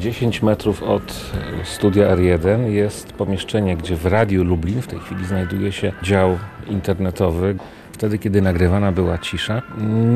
10 0.00 0.42
metrów 0.42 0.82
od 0.82 1.32
studia 1.64 2.16
R1 2.16 2.66
jest 2.66 3.12
pomieszczenie, 3.12 3.76
gdzie 3.76 3.96
w 3.96 4.06
Radiu 4.06 4.44
Lublin 4.44 4.82
w 4.82 4.86
tej 4.86 4.98
chwili 4.98 5.26
znajduje 5.26 5.72
się 5.72 5.92
dział 6.02 6.38
internetowy. 6.66 7.56
Wtedy, 7.92 8.18
kiedy 8.18 8.42
nagrywana 8.42 8.92
była 8.92 9.18
cisza, 9.18 9.62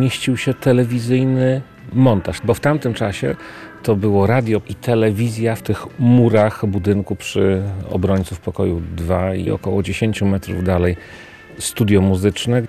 mieścił 0.00 0.36
się 0.36 0.54
telewizyjny 0.54 1.60
montaż, 1.92 2.40
bo 2.44 2.54
w 2.54 2.60
tamtym 2.60 2.94
czasie 2.94 3.36
to 3.82 3.96
było 3.96 4.26
radio 4.26 4.60
i 4.68 4.74
telewizja 4.74 5.56
w 5.56 5.62
tych 5.62 5.86
murach 5.98 6.66
budynku 6.66 7.16
przy 7.16 7.62
obrońców 7.90 8.40
pokoju 8.40 8.82
2 8.96 9.34
i 9.34 9.50
około 9.50 9.82
10 9.82 10.22
metrów 10.22 10.64
dalej 10.64 10.96
studio 11.58 12.00
muzyczne. 12.00 12.62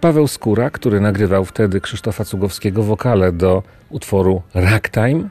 Paweł 0.00 0.28
Skóra, 0.28 0.70
który 0.70 1.00
nagrywał 1.00 1.44
wtedy 1.44 1.80
Krzysztofa 1.80 2.24
Cugowskiego 2.24 2.82
wokale 2.82 3.32
do 3.32 3.62
utworu 3.90 4.42
Ragtime, 4.54 5.28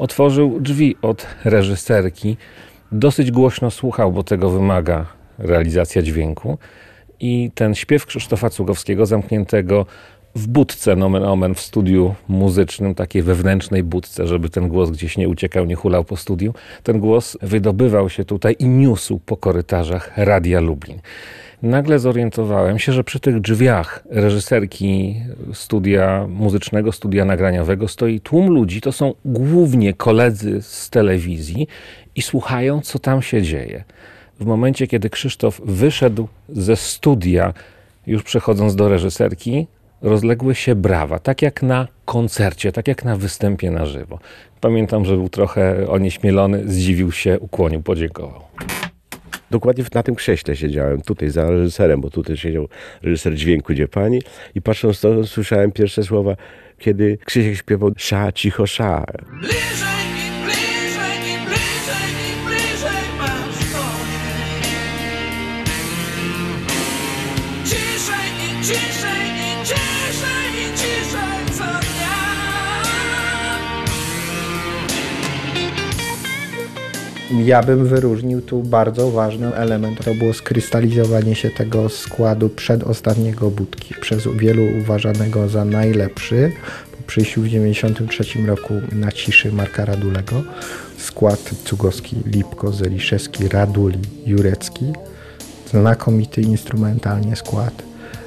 otworzył 0.00 0.60
drzwi 0.60 0.96
od 1.02 1.26
reżyserki. 1.44 2.36
Dosyć 2.92 3.30
głośno 3.30 3.70
słuchał, 3.70 4.12
bo 4.12 4.22
tego 4.22 4.50
wymaga 4.50 5.06
realizacja 5.38 6.02
dźwięku. 6.02 6.58
I 7.20 7.50
ten 7.54 7.74
śpiew 7.74 8.06
Krzysztofa 8.06 8.50
Cugowskiego, 8.50 9.06
zamkniętego 9.06 9.86
w 10.34 10.46
budce, 10.48 10.96
nomen 10.96 11.24
omen, 11.24 11.54
w 11.54 11.60
studiu 11.60 12.14
muzycznym, 12.28 12.94
takiej 12.94 13.22
wewnętrznej 13.22 13.82
budce, 13.82 14.26
żeby 14.26 14.50
ten 14.50 14.68
głos 14.68 14.90
gdzieś 14.90 15.16
nie 15.16 15.28
uciekał, 15.28 15.64
nie 15.64 15.74
hulał 15.74 16.04
po 16.04 16.16
studiu, 16.16 16.54
ten 16.82 17.00
głos 17.00 17.38
wydobywał 17.42 18.08
się 18.08 18.24
tutaj 18.24 18.56
i 18.58 18.68
niósł 18.68 19.18
po 19.18 19.36
korytarzach 19.36 20.12
Radia 20.16 20.60
Lublin. 20.60 21.00
Nagle 21.62 21.98
zorientowałem 21.98 22.78
się, 22.78 22.92
że 22.92 23.04
przy 23.04 23.20
tych 23.20 23.40
drzwiach 23.40 24.04
reżyserki 24.10 25.16
studia 25.52 26.26
muzycznego, 26.28 26.92
studia 26.92 27.24
nagraniowego 27.24 27.88
stoi 27.88 28.20
tłum 28.20 28.50
ludzi. 28.50 28.80
To 28.80 28.92
są 28.92 29.14
głównie 29.24 29.94
koledzy 29.94 30.62
z 30.62 30.90
telewizji 30.90 31.68
i 32.16 32.22
słuchają, 32.22 32.80
co 32.80 32.98
tam 32.98 33.22
się 33.22 33.42
dzieje. 33.42 33.84
W 34.40 34.44
momencie, 34.44 34.86
kiedy 34.86 35.10
Krzysztof 35.10 35.60
wyszedł 35.64 36.28
ze 36.48 36.76
studia, 36.76 37.54
już 38.06 38.22
przechodząc 38.22 38.76
do 38.76 38.88
reżyserki, 38.88 39.66
rozległy 40.02 40.54
się 40.54 40.74
brawa, 40.74 41.18
tak 41.18 41.42
jak 41.42 41.62
na 41.62 41.88
koncercie, 42.04 42.72
tak 42.72 42.88
jak 42.88 43.04
na 43.04 43.16
występie 43.16 43.70
na 43.70 43.86
żywo. 43.86 44.18
Pamiętam, 44.60 45.04
że 45.04 45.16
był 45.16 45.28
trochę 45.28 45.88
onieśmielony, 45.88 46.68
zdziwił 46.68 47.12
się, 47.12 47.38
ukłonił, 47.40 47.82
podziękował. 47.82 48.40
Dokładnie 49.50 49.84
na 49.94 50.02
tym 50.02 50.14
krześle 50.14 50.56
siedziałem, 50.56 51.02
tutaj 51.02 51.30
za 51.30 51.50
reżyserem, 51.50 52.00
bo 52.00 52.10
tutaj 52.10 52.36
siedział 52.36 52.68
reżyser 53.02 53.34
dźwięku 53.34 53.72
Gdzie 53.72 53.88
Pani 53.88 54.22
i 54.54 54.62
patrząc 54.62 55.00
to 55.00 55.26
słyszałem 55.26 55.72
pierwsze 55.72 56.02
słowa, 56.02 56.36
kiedy 56.78 57.18
Krzysiek 57.24 57.56
śpiewał 57.56 57.90
sza, 57.96 58.32
cicho, 58.32 58.66
sza. 58.66 59.04
Bliżej 59.40 59.99
Ja 77.38 77.62
bym 77.62 77.86
wyróżnił 77.86 78.42
tu 78.42 78.62
bardzo 78.62 79.10
ważny 79.10 79.54
element. 79.54 80.04
To 80.04 80.14
było 80.14 80.32
skrystalizowanie 80.34 81.34
się 81.34 81.50
tego 81.50 81.88
składu 81.88 82.48
przedostatniego 82.48 83.50
budki, 83.50 83.94
przez 84.00 84.28
wielu 84.36 84.62
uważanego 84.82 85.48
za 85.48 85.64
najlepszy. 85.64 86.52
Po 86.96 87.02
przyjściu 87.06 87.40
w 87.40 87.44
1993 87.44 88.46
roku 88.46 88.74
na 88.92 89.12
ciszy 89.12 89.52
Marka 89.52 89.84
Radulego 89.84 90.42
skład 90.98 91.50
Cugowski, 91.64 92.16
Lipko, 92.26 92.72
Zeliszewski, 92.72 93.48
Raduli, 93.48 93.98
Jurecki. 94.26 94.84
Znakomity 95.70 96.40
instrumentalnie 96.40 97.36
skład. 97.36 97.82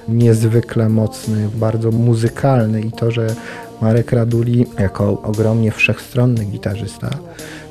Niezwykle 0.07 0.89
mocny, 0.89 1.49
bardzo 1.55 1.91
muzykalny 1.91 2.81
i 2.81 2.91
to, 2.91 3.11
że 3.11 3.35
Marek 3.81 4.11
Raduli 4.11 4.65
jako 4.79 5.21
ogromnie 5.21 5.71
wszechstronny 5.71 6.45
gitarzysta 6.45 7.09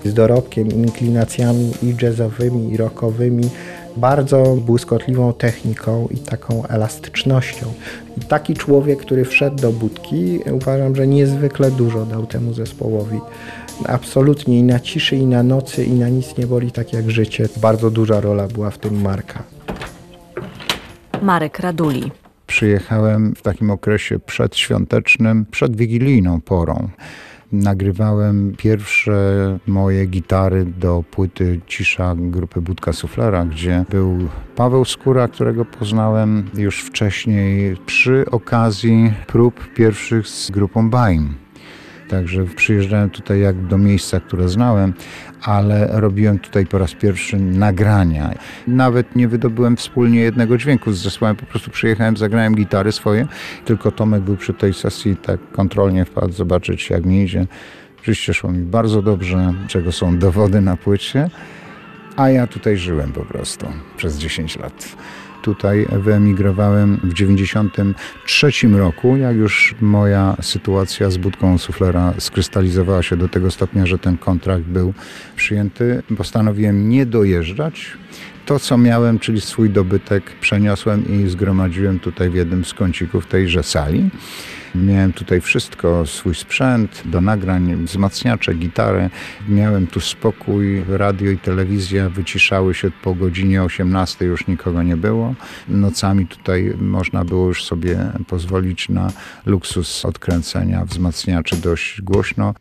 z 0.05 0.15
dorobkiem, 0.15 0.69
inklinacjami 0.71 1.73
i 1.83 1.95
jazzowymi, 2.03 2.73
i 2.73 2.77
rockowymi, 2.77 3.45
bardzo 3.97 4.57
błyskotliwą 4.57 5.33
techniką 5.33 6.09
i 6.11 6.17
taką 6.17 6.67
elastycznością. 6.67 7.67
I 8.19 8.21
taki 8.21 8.55
człowiek, 8.55 8.99
który 8.99 9.25
wszedł 9.25 9.57
do 9.57 9.73
budki, 9.73 10.38
uważam, 10.53 10.97
że 10.97 11.07
niezwykle 11.07 11.71
dużo 11.71 12.07
dał 12.07 12.27
temu 12.27 12.55
zespołowi. 12.55 13.21
Absolutnie 13.87 14.59
i 14.59 14.62
na 14.62 14.81
ciszy, 14.81 15.17
i 15.17 15.27
na 15.27 15.43
nocy, 15.43 15.85
i 15.85 15.93
na 15.93 16.09
nic 16.09 16.38
nie 16.38 16.47
boli 16.47 16.73
tak 16.73 16.93
jak 16.93 17.11
życie. 17.11 17.49
Bardzo 17.57 17.91
duża 17.91 18.21
rola 18.21 18.49
była 18.49 18.71
w 18.71 18.79
tym 18.79 19.01
Marka. 19.01 19.43
Marek 21.23 21.59
Raduli. 21.59 22.11
Przyjechałem 22.47 23.35
w 23.35 23.43
takim 23.43 23.71
okresie 23.71 24.19
przedświątecznym, 24.19 25.47
przed 25.51 25.77
wigilijną 25.77 26.41
porą. 26.41 26.88
Nagrywałem 27.53 28.55
pierwsze 28.59 29.12
moje 29.67 30.07
gitary 30.07 30.65
do 30.65 31.05
płyty 31.11 31.61
Cisza 31.67 32.15
grupy 32.19 32.61
Budka 32.61 32.93
Suflera, 32.93 33.45
gdzie 33.45 33.85
był 33.91 34.19
Paweł 34.57 34.85
Skóra, 34.85 35.29
którego 35.29 35.65
poznałem 35.65 36.51
już 36.55 36.83
wcześniej 36.83 37.77
przy 37.87 38.25
okazji 38.31 39.12
prób 39.27 39.75
pierwszych 39.75 40.29
z 40.29 40.51
grupą 40.51 40.91
Baim. 40.91 41.42
Także 42.09 42.45
przyjeżdżałem 42.45 43.11
tutaj 43.11 43.41
jak 43.41 43.67
do 43.67 43.79
miejsca, 43.79 44.21
które 44.21 44.49
znałem, 44.49 44.93
ale 45.43 45.88
robiłem 46.01 46.38
tutaj 46.38 46.67
po 46.67 46.79
raz 46.79 46.95
pierwszy 46.95 47.37
nagrania. 47.37 48.35
Nawet 48.67 49.17
nie 49.17 49.29
wydobyłem 49.29 49.77
wspólnie 49.77 50.21
jednego 50.21 50.59
dźwięku 50.59 50.93
z 50.93 50.99
zespołem, 50.99 51.37
po 51.37 51.47
prostu 51.47 51.71
przyjechałem, 51.71 52.17
zagrałem 52.17 52.55
gitary 52.55 52.93
swoje, 52.93 53.27
tylko 53.65 53.91
Tomek 53.91 54.23
był 54.23 54.37
przy 54.37 54.55
tej 54.55 54.75
sesji 54.75 55.17
tak 55.17 55.41
kontrolnie 55.53 56.05
wpadł 56.05 56.33
zobaczyć 56.33 56.91
jak 56.91 57.05
mi 57.05 57.23
idzie. 57.23 57.47
Oczywiście 58.01 58.35
szło 58.35 58.53
mi 58.53 58.59
bardzo 58.59 59.03
dobrze, 59.03 59.55
czego 59.69 59.93
są 59.93 60.19
dowody 60.19 60.61
na 60.61 60.77
płycie, 60.77 61.31
a 62.17 62.31
ja 62.31 62.47
tutaj 62.47 62.77
żyłem 62.77 63.12
po 63.12 63.25
prostu 63.25 63.67
przez 63.97 64.19
10 64.19 64.59
lat. 64.59 64.97
Tutaj 65.43 65.87
wyemigrowałem 65.93 66.97
w 66.97 67.15
1993 67.15 68.69
roku, 68.69 69.17
jak 69.17 69.37
już 69.37 69.75
moja 69.81 70.37
sytuacja 70.41 71.11
z 71.11 71.17
budką 71.17 71.59
suflera 71.59 72.15
skrystalizowała 72.19 73.03
się 73.03 73.17
do 73.17 73.29
tego 73.29 73.51
stopnia, 73.51 73.87
że 73.87 73.99
ten 73.99 74.19
kontrakt 74.19 74.65
był 74.65 74.95
przyjęty. 75.37 76.03
Postanowiłem 76.17 76.89
nie 76.89 77.07
dojeżdżać. 77.07 77.97
To, 78.47 78.59
co 78.59 78.79
miałem, 78.79 79.19
czyli 79.19 79.41
swój 79.41 79.71
dobytek, 79.71 80.23
przeniosłem 80.41 81.05
i 81.09 81.29
zgromadziłem 81.29 81.99
tutaj 81.99 82.31
w 82.31 82.35
jednym 82.35 82.65
z 82.65 82.75
kącików 82.75 83.27
tejże 83.27 83.63
sali. 83.63 84.11
Miałem 84.75 85.13
tutaj 85.13 85.41
wszystko, 85.41 86.07
swój 86.07 86.35
sprzęt 86.35 87.03
do 87.05 87.21
nagrań, 87.21 87.85
wzmacniacze, 87.85 88.55
gitarę. 88.55 89.11
Miałem 89.49 89.87
tu 89.87 90.01
spokój, 90.01 90.85
radio 90.89 91.31
i 91.31 91.39
telewizja 91.39 92.09
wyciszały 92.09 92.75
się 92.75 92.91
po 93.03 93.15
godzinie 93.15 93.63
18, 93.63 94.25
już 94.25 94.47
nikogo 94.47 94.83
nie 94.83 94.97
było. 94.97 95.35
Nocami 95.69 96.27
tutaj 96.27 96.75
można 96.81 97.25
było 97.25 97.49
już 97.49 97.65
sobie 97.65 97.99
pozwolić 98.27 98.89
na 98.89 99.13
luksus 99.47 100.05
odkręcenia 100.05 100.85
wzmacniaczy 100.85 101.57
dość 101.57 102.03
głośno. 102.03 102.55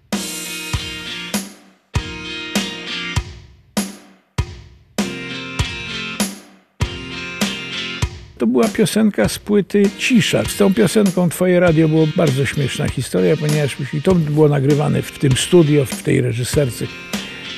To 8.42 8.48
była 8.48 8.68
piosenka 8.68 9.28
z 9.28 9.40
płyty 9.40 9.84
Cisza. 9.98 10.44
Z 10.44 10.58
tą 10.58 10.74
piosenką 10.74 11.30
Twoje 11.30 11.60
radio 11.60 11.88
było 11.88 12.08
bardzo 12.16 12.46
śmieszna 12.46 12.88
historia, 12.88 13.38
ponieważ 13.38 13.78
i 13.94 14.02
to 14.02 14.16
było 14.16 14.50
nagrywane 14.50 15.02
w 15.02 15.20
tym 15.20 15.38
studio, 15.38 15.86
w 15.86 16.04
tej 16.04 16.22
reżyserce. 16.22 16.86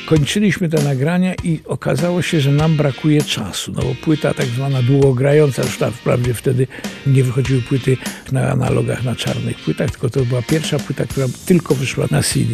Kończyliśmy 0.06 0.70
te 0.70 0.84
nagrania 0.84 1.34
i 1.44 1.60
okazało 1.66 2.22
się, 2.22 2.42
że 2.42 2.52
nam 2.52 2.78
brakuje 2.78 3.22
czasu, 3.22 3.72
no 3.76 3.82
bo 3.82 3.96
płyta 3.96 4.34
tak 4.34 4.46
zwana 4.46 4.82
długogrająca, 4.82 5.62
już 5.62 5.78
tam 5.78 5.92
wprawdzie 5.92 6.34
wtedy 6.34 6.68
nie 7.08 7.24
wychodziły 7.24 7.62
płyty 7.62 7.98
na 8.32 8.52
analogach, 8.52 9.04
na 9.04 9.16
czarnych 9.16 9.58
płytach, 9.58 9.92
tylko 9.92 10.10
to 10.10 10.26
była 10.26 10.42
pierwsza 10.42 10.80
płyta, 10.80 11.06
która 11.06 11.28
tylko 11.46 11.76
wyszła 11.76 12.08
na 12.12 12.24
CD. 12.24 12.54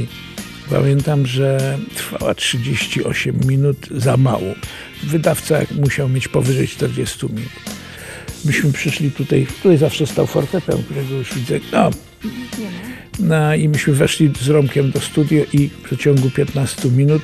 Pamiętam, 0.70 1.26
że 1.26 1.78
trwała 1.96 2.34
38 2.34 3.39
minut 3.46 3.88
za 3.92 4.18
mało. 4.18 4.54
Wydawca 5.04 5.60
musiał 5.82 6.10
mieć 6.10 6.28
powyżej 6.28 6.68
40 6.68 7.26
minut 7.26 7.79
myśmy 8.45 8.71
przyszli 8.71 9.12
tutaj, 9.12 9.47
tutaj 9.63 9.78
zawsze 9.78 10.08
stał 10.08 10.28
fortepian, 10.28 10.84
którego 10.84 11.15
już 11.15 11.34
widzę, 11.34 11.60
no, 11.71 11.89
no 13.19 13.56
i 13.56 13.69
myśmy 13.69 13.93
weszli 13.93 14.32
z 14.41 14.47
Romkiem 14.47 14.91
do 14.91 14.99
studia 14.99 15.43
i 15.54 15.67
w 15.67 15.82
przeciągu 15.82 16.30
15 16.30 16.89
minut 16.89 17.21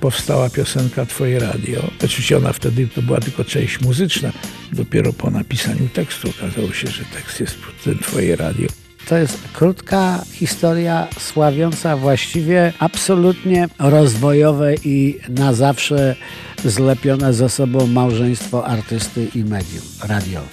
powstała 0.00 0.50
piosenka 0.50 1.06
Twoje 1.06 1.38
radio. 1.38 1.90
Oczywiście 2.04 2.36
ona 2.36 2.52
wtedy 2.52 2.88
to 2.94 3.02
była 3.02 3.20
tylko 3.20 3.44
część 3.44 3.80
muzyczna. 3.80 4.32
Dopiero 4.72 5.12
po 5.12 5.30
napisaniu 5.30 5.88
tekstu 5.92 6.30
okazało 6.30 6.72
się, 6.72 6.88
że 6.88 7.04
tekst 7.04 7.40
jest 7.40 7.58
ten 7.84 7.98
Twoje 7.98 8.36
radio. 8.36 8.79
To 9.10 9.18
jest 9.18 9.38
krótka 9.52 10.24
historia 10.32 11.08
sławiąca 11.18 11.96
właściwie 11.96 12.72
absolutnie 12.78 13.68
rozwojowe 13.78 14.74
i 14.84 15.18
na 15.28 15.52
zawsze 15.52 16.16
zlepione 16.64 17.32
ze 17.32 17.48
sobą 17.48 17.86
małżeństwo 17.86 18.66
artysty 18.66 19.28
i 19.34 19.44
medium 19.44 19.82
radiowe. 20.08 20.46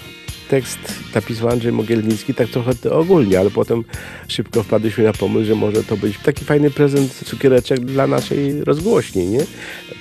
Tekst 0.49 0.79
napisał 1.15 1.49
Andrzej 1.49 1.71
Mogielnicki 1.71 2.33
tak 2.33 2.47
trochę 2.49 2.71
ogólnie, 2.91 3.39
ale 3.39 3.49
potem 3.49 3.83
szybko 4.27 4.63
wpadliśmy 4.63 5.03
na 5.03 5.13
pomysł, 5.13 5.45
że 5.45 5.55
może 5.55 5.83
to 5.83 5.97
być 5.97 6.17
taki 6.17 6.45
fajny 6.45 6.71
prezent 6.71 7.13
cukiereczek 7.13 7.79
dla 7.79 8.07
naszej 8.07 8.63
rozgłośni, 8.63 9.27
nie? 9.27 9.41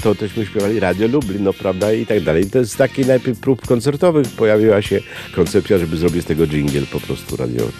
To 0.02 0.14
teśmy 0.14 0.46
śpiewali 0.46 0.80
Radio 0.80 1.08
Lublin, 1.08 1.44
no 1.44 1.52
prawda, 1.52 1.92
i 1.92 2.06
tak 2.06 2.20
dalej. 2.20 2.50
To 2.50 2.64
z 2.64 2.76
takiej 2.76 3.06
najpierw 3.06 3.40
prób 3.40 3.66
koncertowych 3.66 4.26
pojawiła 4.28 4.82
się 4.82 5.00
koncepcja, 5.34 5.78
żeby 5.78 5.96
zrobić 5.96 6.22
z 6.22 6.26
tego 6.26 6.46
dżingiel 6.46 6.86
po 6.86 7.00
prostu 7.00 7.36
radiowy. 7.36 7.72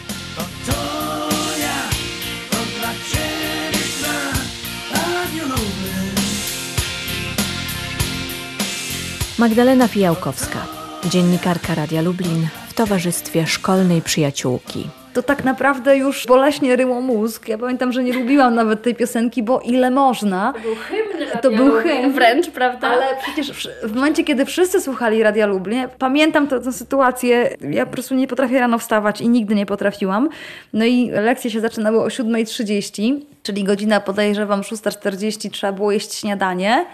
Magdalena 9.39 9.89
Fijałkowska, 9.89 10.59
dziennikarka 11.05 11.75
Radia 11.75 12.03
Lublin 12.03 12.47
w 12.69 12.75
towarzystwie 12.75 13.47
szkolnej 13.47 14.03
przyjaciółki. 14.03 14.87
To 15.15 15.23
tak 15.23 15.45
naprawdę 15.45 15.97
już 15.97 16.27
boleśnie 16.27 16.77
ryło 16.77 17.01
mózg. 17.01 17.49
Ja 17.49 17.59
pamiętam, 17.59 17.93
że 17.93 18.05
nie 18.05 18.13
lubiłam 18.13 18.55
nawet 18.55 18.83
tej 18.83 18.95
piosenki, 18.95 19.43
bo 19.43 19.61
ile 19.61 19.91
można. 19.91 20.53
To 20.53 20.61
był 20.61 20.75
hymn 20.75 21.41
To 21.43 21.51
był 21.51 21.81
hymn. 21.81 22.13
wręcz, 22.13 22.51
prawda? 22.51 22.89
Ale 22.89 23.07
przecież 23.23 23.69
w 23.85 23.95
momencie, 23.95 24.25
kiedy 24.25 24.45
wszyscy 24.45 24.81
słuchali 24.81 25.23
Radia 25.23 25.47
Lublin, 25.47 25.85
pamiętam 25.99 26.49
tę 26.49 26.61
tę 26.61 26.73
sytuację, 26.73 27.57
ja 27.71 27.87
po 27.87 27.93
prostu 27.93 28.15
nie 28.15 28.27
potrafię 28.27 28.61
rano 28.61 28.79
wstawać 28.79 29.21
i 29.21 29.29
nigdy 29.29 29.55
nie 29.55 29.67
potrafiłam. 29.67 30.29
No 30.73 30.85
i 30.85 31.11
lekcje 31.11 31.51
się 31.51 31.61
zaczynały 31.61 32.03
o 32.03 32.07
7.30, 32.07 33.21
czyli 33.43 33.65
godzina 33.65 34.01
podejrzewam 34.01 34.61
6.40, 34.61 35.51
trzeba 35.51 35.73
było 35.73 35.93
jeść 35.93 36.15
śniadanie. 36.15 36.87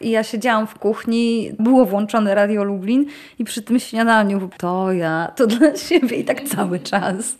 I 0.00 0.10
ja 0.10 0.22
siedziałam 0.22 0.66
w 0.66 0.78
kuchni, 0.78 1.52
było 1.58 1.84
włączone 1.84 2.34
Radio 2.34 2.64
Lublin 2.64 3.06
i 3.38 3.44
przy 3.44 3.62
tym 3.62 3.80
śniadaniu 3.80 4.50
to 4.58 4.92
ja, 4.92 5.32
to 5.36 5.46
dla 5.46 5.76
siebie 5.76 6.16
i 6.16 6.24
tak 6.24 6.42
cały 6.42 6.78
czas. 6.80 7.38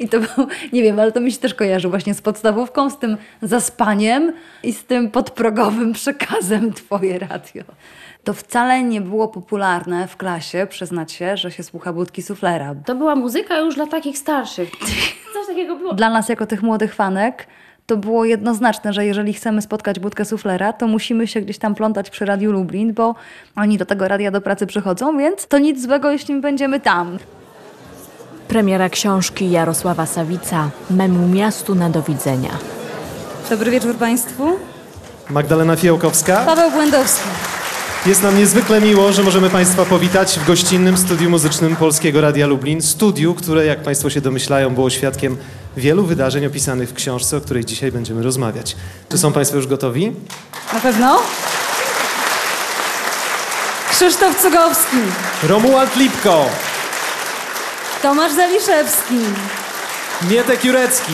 I 0.00 0.08
to 0.08 0.20
był, 0.20 0.46
nie 0.72 0.82
wiem, 0.82 1.00
ale 1.00 1.12
to 1.12 1.20
mi 1.20 1.32
się 1.32 1.38
też 1.38 1.54
kojarzy 1.54 1.88
właśnie 1.88 2.14
z 2.14 2.20
podstawówką, 2.20 2.90
z 2.90 2.98
tym 2.98 3.16
zaspaniem 3.42 4.32
i 4.62 4.72
z 4.72 4.84
tym 4.84 5.10
podprogowym 5.10 5.92
przekazem 5.92 6.72
Twoje 6.72 7.18
radio. 7.18 7.64
To 8.24 8.34
wcale 8.34 8.82
nie 8.82 9.00
było 9.00 9.28
popularne 9.28 10.08
w 10.08 10.16
klasie, 10.16 10.66
przyznać 10.70 11.12
się, 11.12 11.36
że 11.36 11.50
się 11.50 11.62
słucha 11.62 11.92
budki 11.92 12.22
suflera. 12.22 12.74
To 12.86 12.94
była 12.94 13.16
muzyka 13.16 13.58
już 13.58 13.74
dla 13.74 13.86
takich 13.86 14.18
starszych. 14.18 14.70
Coś 15.34 15.46
takiego 15.46 15.76
było. 15.76 15.94
Dla 15.94 16.10
nas 16.10 16.28
jako 16.28 16.46
tych 16.46 16.62
młodych 16.62 16.94
fanek 16.94 17.46
to 17.88 17.96
było 17.96 18.24
jednoznaczne, 18.24 18.92
że 18.92 19.06
jeżeli 19.06 19.32
chcemy 19.32 19.62
spotkać 19.62 19.98
budkę 19.98 20.24
suflera, 20.24 20.72
to 20.72 20.86
musimy 20.86 21.26
się 21.26 21.40
gdzieś 21.40 21.58
tam 21.58 21.74
plątać 21.74 22.10
przy 22.10 22.24
Radiu 22.24 22.52
Lublin, 22.52 22.92
bo 22.94 23.14
oni 23.56 23.78
do 23.78 23.86
tego 23.86 24.08
radia 24.08 24.30
do 24.30 24.40
pracy 24.40 24.66
przychodzą, 24.66 25.18
więc 25.18 25.46
to 25.46 25.58
nic 25.58 25.82
złego, 25.82 26.10
jeśli 26.10 26.40
będziemy 26.40 26.80
tam. 26.80 27.18
Premiera 28.48 28.88
książki 28.88 29.50
Jarosława 29.50 30.06
Sawica 30.06 30.70
Memu 30.90 31.28
miastu 31.28 31.74
na 31.74 31.90
do 31.90 32.02
widzenia. 32.02 32.50
Dobry 33.50 33.70
wieczór 33.70 33.94
Państwu. 33.94 34.58
Magdalena 35.30 35.76
Fijałkowska. 35.76 36.44
Paweł 36.46 36.70
Błędowski. 36.70 37.28
Jest 38.06 38.22
nam 38.22 38.38
niezwykle 38.38 38.80
miło, 38.80 39.12
że 39.12 39.22
możemy 39.22 39.50
Państwa 39.50 39.84
powitać 39.84 40.38
w 40.38 40.46
gościnnym 40.46 40.96
studiu 40.98 41.30
muzycznym 41.30 41.76
Polskiego 41.76 42.20
Radia 42.20 42.46
Lublin. 42.46 42.82
Studiu, 42.82 43.34
które, 43.34 43.66
jak 43.66 43.82
Państwo 43.82 44.10
się 44.10 44.20
domyślają, 44.20 44.74
było 44.74 44.90
świadkiem 44.90 45.36
wielu 45.76 46.06
wydarzeń 46.06 46.46
opisanych 46.46 46.88
w 46.88 46.94
książce, 46.94 47.36
o 47.36 47.40
której 47.40 47.64
dzisiaj 47.64 47.92
będziemy 47.92 48.22
rozmawiać. 48.22 48.76
Czy 49.08 49.18
są 49.18 49.32
Państwo 49.32 49.56
już 49.56 49.66
gotowi? 49.66 50.12
Na 50.72 50.80
pewno? 50.80 51.22
Krzysztof 53.90 54.42
Cugowski. 54.42 54.96
Romuald 55.42 55.96
Lipko, 55.96 56.46
Tomasz 58.02 58.32
Zaliszewski. 58.32 59.18
Mietek 60.30 60.64
Jurecki 60.64 61.12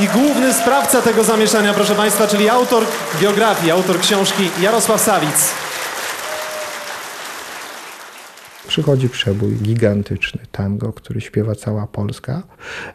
i 0.00 0.08
główny 0.08 0.52
sprawca 0.52 1.02
tego 1.02 1.24
zamieszania, 1.24 1.74
proszę 1.74 1.94
Państwa, 1.94 2.26
czyli 2.26 2.48
autor 2.48 2.84
biografii, 3.20 3.70
autor 3.70 4.00
książki 4.00 4.50
Jarosław 4.60 5.00
Sawic. 5.00 5.65
Przychodzi 8.76 9.08
przebój 9.08 9.52
gigantyczny, 9.52 10.40
tango, 10.52 10.92
który 10.92 11.20
śpiewa 11.20 11.54
cała 11.54 11.86
Polska. 11.86 12.42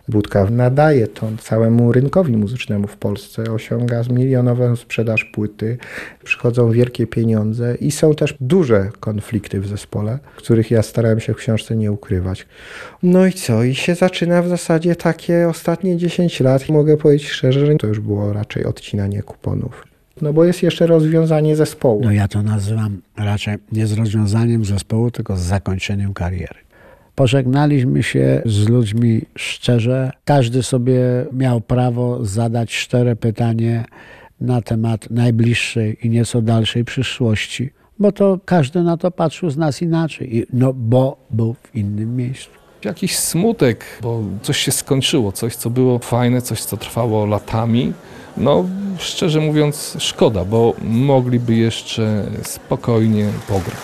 Budka 0.08 0.46
nadaje 0.46 1.08
to 1.08 1.28
całemu 1.42 1.92
rynkowi 1.92 2.38
muzycznemu 2.38 2.88
w 2.88 2.98
Polsce, 2.98 3.44
osiąga 3.44 4.04
milionową 4.10 4.76
sprzedaż 4.76 5.24
płyty, 5.24 5.78
przychodzą 6.24 6.72
wielkie 6.72 7.08
pieniądze 7.08 7.76
i 7.76 7.92
są 7.92 8.16
też 8.16 8.36
duże 8.40 8.90
konflikty 9.00 9.60
w 9.60 9.68
zespole, 9.68 10.20
których 10.36 10.72
ja 10.72 10.84
starałem 10.84 11.20
się 11.20 11.34
w 11.34 11.38
książce 11.38 11.76
nie 11.76 11.92
ukrywać. 11.92 12.48
No 13.04 13.26
i 13.26 13.34
co? 13.34 13.64
I 13.64 13.76
się 13.76 13.96
zaczyna 13.96 14.42
w 14.42 14.48
zasadzie 14.48 14.96
takie 14.96 15.50
ostatnie 15.50 15.98
10 15.98 16.40
lat. 16.40 16.70
Mogę 16.70 16.98
powiedzieć 16.98 17.30
szczerze, 17.30 17.66
że 17.66 17.76
to 17.76 17.88
już 17.88 18.00
było 18.00 18.34
raczej 18.34 18.66
odcinanie 18.66 19.24
kuponów. 19.24 19.91
No 20.22 20.34
bo 20.34 20.46
jest 20.46 20.64
jeszcze 20.64 20.88
rozwiązanie 20.88 21.56
zespołu. 21.56 22.02
No 22.04 22.12
ja 22.12 22.28
to 22.28 22.44
nazywam 22.44 23.02
raczej 23.18 23.58
nie 23.72 23.88
z 23.88 23.94
rozwiązaniem 23.94 24.66
zespołu, 24.66 25.12
tylko 25.12 25.38
z 25.38 25.42
zakończeniem 25.42 26.14
kariery. 26.14 26.60
Pożegnaliśmy 27.16 28.04
się 28.04 28.42
z 28.46 28.70
ludźmi 28.70 29.22
szczerze. 29.36 30.12
Każdy 30.26 30.64
sobie 30.64 31.00
miał 31.34 31.62
prawo 31.62 32.26
zadać 32.26 32.74
szczere 32.74 33.16
pytanie 33.16 33.86
na 34.42 34.62
temat 34.62 35.10
najbliższej 35.10 35.98
i 36.08 36.10
nieco 36.10 36.42
dalszej 36.42 36.86
przyszłości, 36.86 37.70
bo 38.00 38.12
to 38.12 38.40
każdy 38.46 38.84
na 38.84 38.98
to 38.98 39.12
patrzył 39.12 39.50
z 39.50 39.58
nas 39.58 39.82
inaczej, 39.82 40.46
no 40.54 40.74
bo 40.74 41.18
był 41.30 41.54
w 41.54 41.76
innym 41.76 42.16
miejscu. 42.16 42.50
Jakiś 42.86 43.18
smutek, 43.18 43.86
bo 44.02 44.24
coś 44.42 44.58
się 44.58 44.72
skończyło, 44.72 45.32
coś, 45.32 45.56
co 45.56 45.70
było 45.70 46.00
fajne, 46.00 46.42
coś, 46.42 46.62
co 46.62 46.78
trwało 46.78 47.26
latami. 47.26 47.94
No, 48.38 48.66
szczerze 48.98 49.40
mówiąc, 49.40 49.96
szkoda, 50.00 50.46
bo 50.46 50.74
mogliby 50.82 51.56
jeszcze 51.56 52.24
spokojnie 52.44 53.30
pograć. 53.48 53.78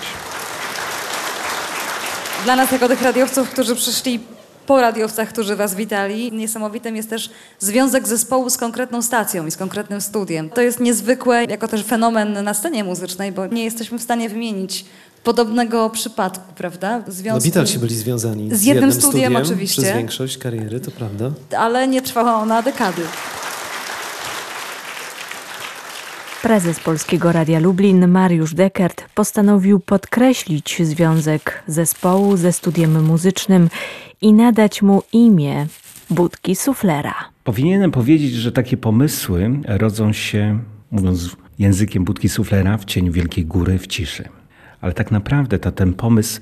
Dla 2.44 2.56
nas, 2.56 2.72
jako 2.72 2.88
tych 2.88 3.02
radiowców, 3.02 3.50
którzy 3.50 3.76
przyszli 3.76 4.20
po 4.66 4.82
radiowcach, 4.82 5.30
którzy 5.30 5.56
Was 5.56 5.76
witali, 5.76 6.32
niesamowitym 6.32 6.96
jest 6.96 7.10
też 7.10 7.30
związek 7.60 8.08
zespołu 8.08 8.50
z 8.50 8.58
konkretną 8.58 9.02
stacją 9.02 9.46
i 9.48 9.52
z 9.52 9.58
konkretnym 9.58 10.02
studiem. 10.02 10.50
To 10.50 10.62
jest 10.62 10.80
niezwykłe, 10.80 11.46
jako 11.46 11.68
też 11.68 11.84
fenomen 11.84 12.44
na 12.44 12.54
scenie 12.54 12.84
muzycznej, 12.84 13.32
bo 13.32 13.48
nie 13.48 13.64
jesteśmy 13.64 14.00
w 14.00 14.02
stanie 14.02 14.30
wymienić 14.30 14.86
podobnego 15.24 15.90
przypadku, 15.90 16.54
prawda? 16.56 16.98
No 16.98 17.14
Związku, 17.14 17.50
Beatlesi 17.50 17.80
byli 17.80 17.96
związani 17.96 18.56
Z 18.56 18.64
jednym 18.64 18.92
studiem 18.92 19.36
oczywiście. 19.36 19.82
Przez 19.82 19.96
większość 19.96 20.38
kariery, 20.38 20.80
to 20.80 20.92
prawda. 20.92 21.32
ale 21.58 21.88
nie 21.88 22.02
trwała 22.02 22.36
ona 22.36 22.62
dekady. 22.62 23.02
Prezes 26.48 26.80
Polskiego 26.80 27.32
Radia 27.32 27.60
Lublin 27.60 28.08
Mariusz 28.08 28.54
Dekert 28.54 29.10
postanowił 29.16 29.80
podkreślić 29.80 30.82
związek 30.84 31.64
zespołu 31.68 32.38
ze 32.38 32.54
studiem 32.54 33.06
muzycznym 33.06 33.70
i 34.22 34.34
nadać 34.34 34.82
mu 34.82 35.04
imię 35.14 35.68
Budki 36.10 36.56
Suflera. 36.56 37.14
Powinienem 37.44 37.92
powiedzieć, 37.92 38.32
że 38.34 38.52
takie 38.52 38.78
pomysły 38.78 39.52
rodzą 39.66 40.14
się, 40.14 40.60
mówiąc 40.92 41.36
językiem 41.60 42.04
budki 42.04 42.30
suflera, 42.30 42.78
w 42.78 42.86
cieniu 42.86 43.12
wielkiej 43.12 43.46
góry, 43.46 43.80
w 43.80 43.88
ciszy. 43.88 44.30
Ale 44.82 44.94
tak 44.94 45.12
naprawdę 45.12 45.60
to, 45.60 45.72
ten 45.72 45.94
pomysł 45.94 46.42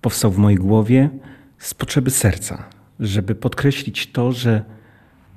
powstał 0.00 0.30
w 0.30 0.38
mojej 0.38 0.58
głowie 0.58 1.10
z 1.58 1.74
potrzeby 1.74 2.10
serca, 2.10 2.64
żeby 3.00 3.34
podkreślić 3.34 4.12
to, 4.12 4.32
że 4.32 4.62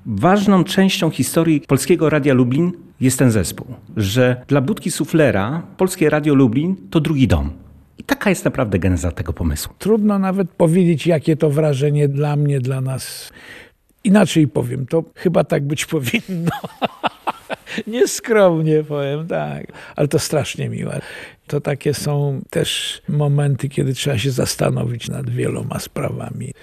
ważną 0.05 0.63
częścią 0.63 1.09
historii 1.09 1.61
Polskiego 1.61 2.09
Radia 2.09 2.33
Lublin 2.33 2.86
jest 3.01 3.19
ten 3.19 3.31
zespół. 3.31 3.67
Że 3.97 4.41
dla 4.47 4.61
budki 4.61 4.91
suflera 4.91 5.63
Polskie 5.77 6.09
Radio 6.09 6.35
Lublin 6.35 6.75
to 6.89 6.99
drugi 6.99 7.27
dom. 7.27 7.51
I 7.97 8.03
taka 8.03 8.29
jest 8.29 8.45
naprawdę 8.45 8.79
geneza 8.79 9.11
tego 9.11 9.33
pomysłu. 9.33 9.73
Trudno 9.79 10.19
nawet 10.19 10.49
powiedzieć, 10.49 11.07
jakie 11.07 11.35
to 11.35 11.49
wrażenie 11.49 12.07
dla 12.07 12.35
mnie, 12.35 12.59
dla 12.59 12.81
nas. 12.81 13.31
Inaczej 14.03 14.47
powiem, 14.47 14.85
to 14.85 15.03
chyba 15.15 15.43
tak 15.43 15.67
być 15.67 15.85
powinno. 15.85 16.51
Nieskromnie 17.87 18.83
powiem, 18.83 19.27
tak. 19.27 19.67
Ale 19.95 20.07
to 20.07 20.19
strasznie 20.19 20.69
miłe. 20.69 21.01
To 21.47 21.61
takie 21.61 21.93
są 21.93 22.41
też 22.49 23.01
momenty, 23.09 23.69
kiedy 23.69 23.93
trzeba 23.93 24.17
się 24.17 24.31
zastanowić 24.31 25.09
nad 25.09 25.29
wieloma 25.29 25.79
sprawami. 25.79 26.53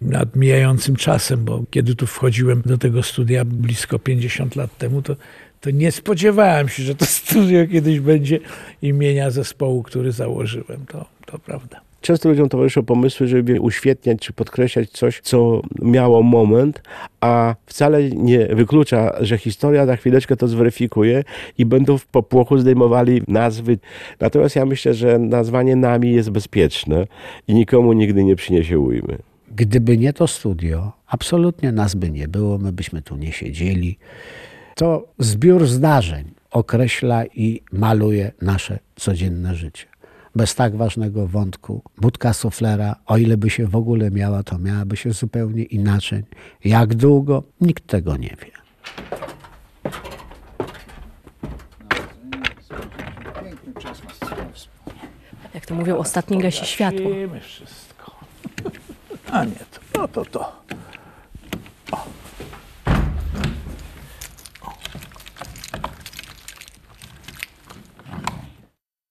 Nad 0.00 0.36
mijającym 0.36 0.96
czasem, 0.96 1.44
bo 1.44 1.64
kiedy 1.70 1.94
tu 1.94 2.06
wchodziłem 2.06 2.62
do 2.66 2.78
tego 2.78 3.02
studia 3.02 3.44
blisko 3.44 3.98
50 3.98 4.56
lat 4.56 4.78
temu, 4.78 5.02
to, 5.02 5.16
to 5.62 5.70
nie 5.70 5.92
spodziewałem 5.92 6.68
się, 6.68 6.82
że 6.82 6.94
to 6.94 7.06
studio 7.22 7.66
kiedyś 7.66 8.00
będzie 8.00 8.38
imienia 8.82 9.30
zespołu, 9.30 9.82
który 9.82 10.12
założyłem. 10.12 10.86
To, 10.88 11.04
to 11.26 11.38
prawda. 11.38 11.80
Często 12.00 12.28
ludziom 12.28 12.48
towarzyszą 12.48 12.82
pomysły, 12.82 13.28
żeby 13.28 13.60
uświetniać 13.60 14.18
czy 14.18 14.32
podkreślać 14.32 14.90
coś, 14.90 15.20
co 15.20 15.62
miało 15.82 16.22
moment, 16.22 16.82
a 17.20 17.54
wcale 17.66 18.10
nie 18.10 18.46
wyklucza, 18.46 19.12
że 19.20 19.38
historia 19.38 19.86
za 19.86 19.96
chwileczkę 19.96 20.36
to 20.36 20.48
zweryfikuje 20.48 21.24
i 21.58 21.66
będą 21.66 21.98
w 21.98 22.06
popłochu 22.06 22.58
zdejmowali 22.58 23.22
nazwy. 23.28 23.78
Natomiast 24.20 24.56
ja 24.56 24.66
myślę, 24.66 24.94
że 24.94 25.18
nazwanie 25.18 25.76
nami 25.76 26.12
jest 26.12 26.30
bezpieczne 26.30 27.06
i 27.48 27.54
nikomu 27.54 27.92
nigdy 27.92 28.24
nie 28.24 28.36
przyniesie 28.36 28.78
ujmy. 28.78 29.18
Gdyby 29.56 29.98
nie 29.98 30.12
to 30.12 30.26
studio, 30.26 30.92
absolutnie 31.06 31.72
nas 31.72 31.94
by 31.94 32.10
nie 32.10 32.28
było, 32.28 32.58
my 32.58 32.72
byśmy 32.72 33.02
tu 33.02 33.16
nie 33.16 33.32
siedzieli. 33.32 33.98
To 34.74 35.08
zbiór 35.18 35.66
zdarzeń 35.66 36.34
określa 36.50 37.24
i 37.26 37.62
maluje 37.72 38.32
nasze 38.42 38.78
codzienne 38.96 39.54
życie. 39.54 39.86
Bez 40.36 40.54
tak 40.54 40.76
ważnego 40.76 41.26
wątku, 41.26 41.82
budka 41.96 42.32
suflera, 42.32 42.96
o 43.06 43.16
ile 43.16 43.36
by 43.36 43.50
się 43.50 43.66
w 43.66 43.76
ogóle 43.76 44.10
miała, 44.10 44.42
to 44.42 44.58
miałaby 44.58 44.96
się 44.96 45.12
zupełnie 45.12 45.62
inaczej. 45.62 46.24
Jak 46.64 46.94
długo? 46.94 47.42
Nikt 47.60 47.86
tego 47.86 48.16
nie 48.16 48.36
wie. 48.40 48.52
Jak 55.54 55.66
to 55.66 55.74
mówią, 55.74 55.96
ostatni 55.96 56.38
gasi 56.38 56.66
światło. 56.66 57.10
Wiemy 57.10 57.40
wszystko. 57.40 58.14
A 59.30 59.44
nie, 59.44 59.52
to, 59.54 59.98
no 59.98 60.08
to 60.08 60.24
to. 60.24 60.52
O. 61.92 62.21